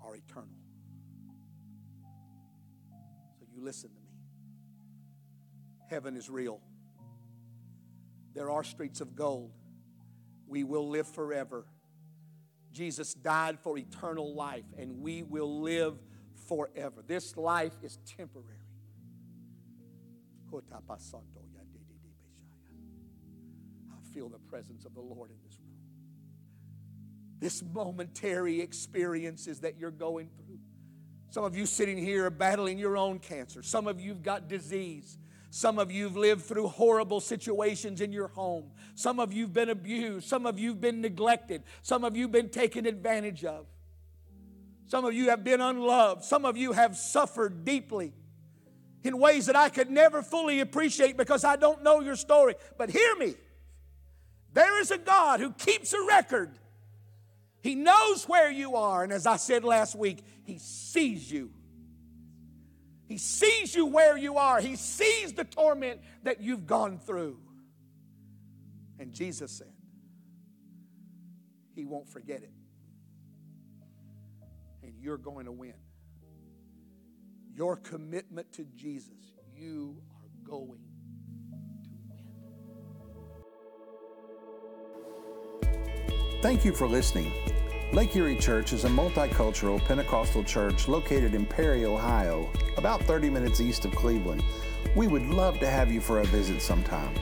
are 0.00 0.16
eternal. 0.16 0.48
So 3.38 3.46
you 3.54 3.62
listen 3.62 3.90
to 3.90 4.00
me. 4.00 4.08
Heaven 5.90 6.16
is 6.16 6.30
real. 6.30 6.60
There 8.34 8.50
are 8.50 8.64
streets 8.64 9.02
of 9.02 9.14
gold. 9.14 9.52
We 10.48 10.64
will 10.64 10.88
live 10.88 11.06
forever. 11.06 11.66
Jesus 12.72 13.14
died 13.14 13.58
for 13.60 13.76
eternal 13.78 14.34
life, 14.34 14.64
and 14.78 15.00
we 15.00 15.22
will 15.22 15.60
live 15.60 15.98
forever. 16.48 17.02
This 17.06 17.36
life 17.36 17.74
is 17.82 17.98
temporary. 18.16 18.48
I 23.90 24.14
feel 24.14 24.28
the 24.28 24.38
presence 24.38 24.84
of 24.84 24.94
the 24.94 25.00
Lord 25.00 25.30
in 25.30 25.36
this 25.44 25.58
room 25.58 25.70
this 27.40 27.62
momentary 27.72 28.60
experiences 28.60 29.60
that 29.60 29.78
you're 29.78 29.90
going 29.90 30.28
through. 30.36 30.58
Some 31.30 31.44
of 31.44 31.56
you 31.56 31.64
sitting 31.64 31.96
here 31.96 32.26
are 32.26 32.30
battling 32.30 32.78
your 32.78 32.96
own 32.96 33.18
cancer. 33.18 33.62
Some 33.62 33.86
of 33.86 34.00
you've 34.00 34.22
got 34.22 34.48
disease. 34.48 35.18
Some 35.50 35.78
of 35.78 35.90
you've 35.90 36.16
lived 36.16 36.42
through 36.42 36.68
horrible 36.68 37.20
situations 37.20 38.00
in 38.00 38.12
your 38.12 38.28
home. 38.28 38.70
Some 38.94 39.18
of 39.18 39.32
you've 39.32 39.52
been 39.52 39.68
abused. 39.68 40.28
Some 40.28 40.46
of 40.46 40.58
you've 40.58 40.80
been 40.80 41.00
neglected. 41.00 41.64
Some 41.82 42.04
of 42.04 42.16
you've 42.16 42.32
been 42.32 42.48
taken 42.50 42.86
advantage 42.86 43.44
of. 43.44 43.66
Some 44.86 45.04
of 45.04 45.12
you 45.12 45.30
have 45.30 45.42
been 45.42 45.60
unloved. 45.60 46.24
Some 46.24 46.44
of 46.44 46.56
you 46.56 46.72
have 46.72 46.96
suffered 46.96 47.64
deeply 47.64 48.12
in 49.02 49.18
ways 49.18 49.46
that 49.46 49.56
I 49.56 49.68
could 49.68 49.90
never 49.90 50.22
fully 50.22 50.60
appreciate 50.60 51.16
because 51.16 51.44
I 51.44 51.56
don't 51.56 51.82
know 51.82 52.00
your 52.00 52.16
story. 52.16 52.54
But 52.78 52.90
hear 52.90 53.16
me 53.16 53.34
there 54.52 54.80
is 54.80 54.90
a 54.90 54.98
God 54.98 55.40
who 55.40 55.52
keeps 55.52 55.92
a 55.92 56.02
record 56.06 56.50
he 57.62 57.74
knows 57.74 58.24
where 58.24 58.50
you 58.50 58.76
are. 58.76 59.04
And 59.04 59.12
as 59.12 59.26
I 59.26 59.36
said 59.36 59.64
last 59.64 59.94
week, 59.94 60.24
He 60.44 60.58
sees 60.58 61.30
you. 61.30 61.50
He 63.10 63.18
sees 63.18 63.74
you 63.74 63.86
where 63.86 64.16
you 64.16 64.38
are. 64.38 64.60
He 64.60 64.76
sees 64.76 65.32
the 65.32 65.42
torment 65.42 66.00
that 66.22 66.40
you've 66.40 66.64
gone 66.64 67.00
through. 67.00 67.40
And 69.00 69.12
Jesus 69.12 69.50
said, 69.50 69.72
He 71.74 71.84
won't 71.84 72.08
forget 72.08 72.44
it. 72.44 72.52
And 74.84 74.94
you're 75.00 75.18
going 75.18 75.46
to 75.46 75.52
win. 75.52 75.74
Your 77.52 77.74
commitment 77.74 78.52
to 78.52 78.64
Jesus, 78.76 79.32
you 79.56 80.00
are 80.12 80.28
going 80.48 80.78
to 85.62 85.68
win. 85.72 86.40
Thank 86.42 86.64
you 86.64 86.72
for 86.72 86.86
listening. 86.86 87.32
Lake 87.92 88.14
Erie 88.14 88.36
Church 88.36 88.72
is 88.72 88.84
a 88.84 88.88
multicultural 88.88 89.84
Pentecostal 89.84 90.44
church 90.44 90.86
located 90.86 91.34
in 91.34 91.44
Perry, 91.44 91.84
Ohio, 91.84 92.48
about 92.76 93.02
30 93.02 93.28
minutes 93.30 93.60
east 93.60 93.84
of 93.84 93.90
Cleveland. 93.96 94.44
We 94.94 95.08
would 95.08 95.26
love 95.26 95.58
to 95.58 95.68
have 95.68 95.90
you 95.90 96.00
for 96.00 96.20
a 96.20 96.24
visit 96.26 96.62
sometime. 96.62 97.12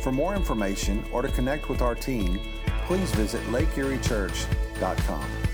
For 0.00 0.10
more 0.10 0.34
information 0.34 1.04
or 1.12 1.22
to 1.22 1.28
connect 1.28 1.68
with 1.68 1.82
our 1.82 1.94
team, 1.94 2.40
please 2.86 3.12
visit 3.12 3.40
lakeeriechurch.com. 3.42 5.47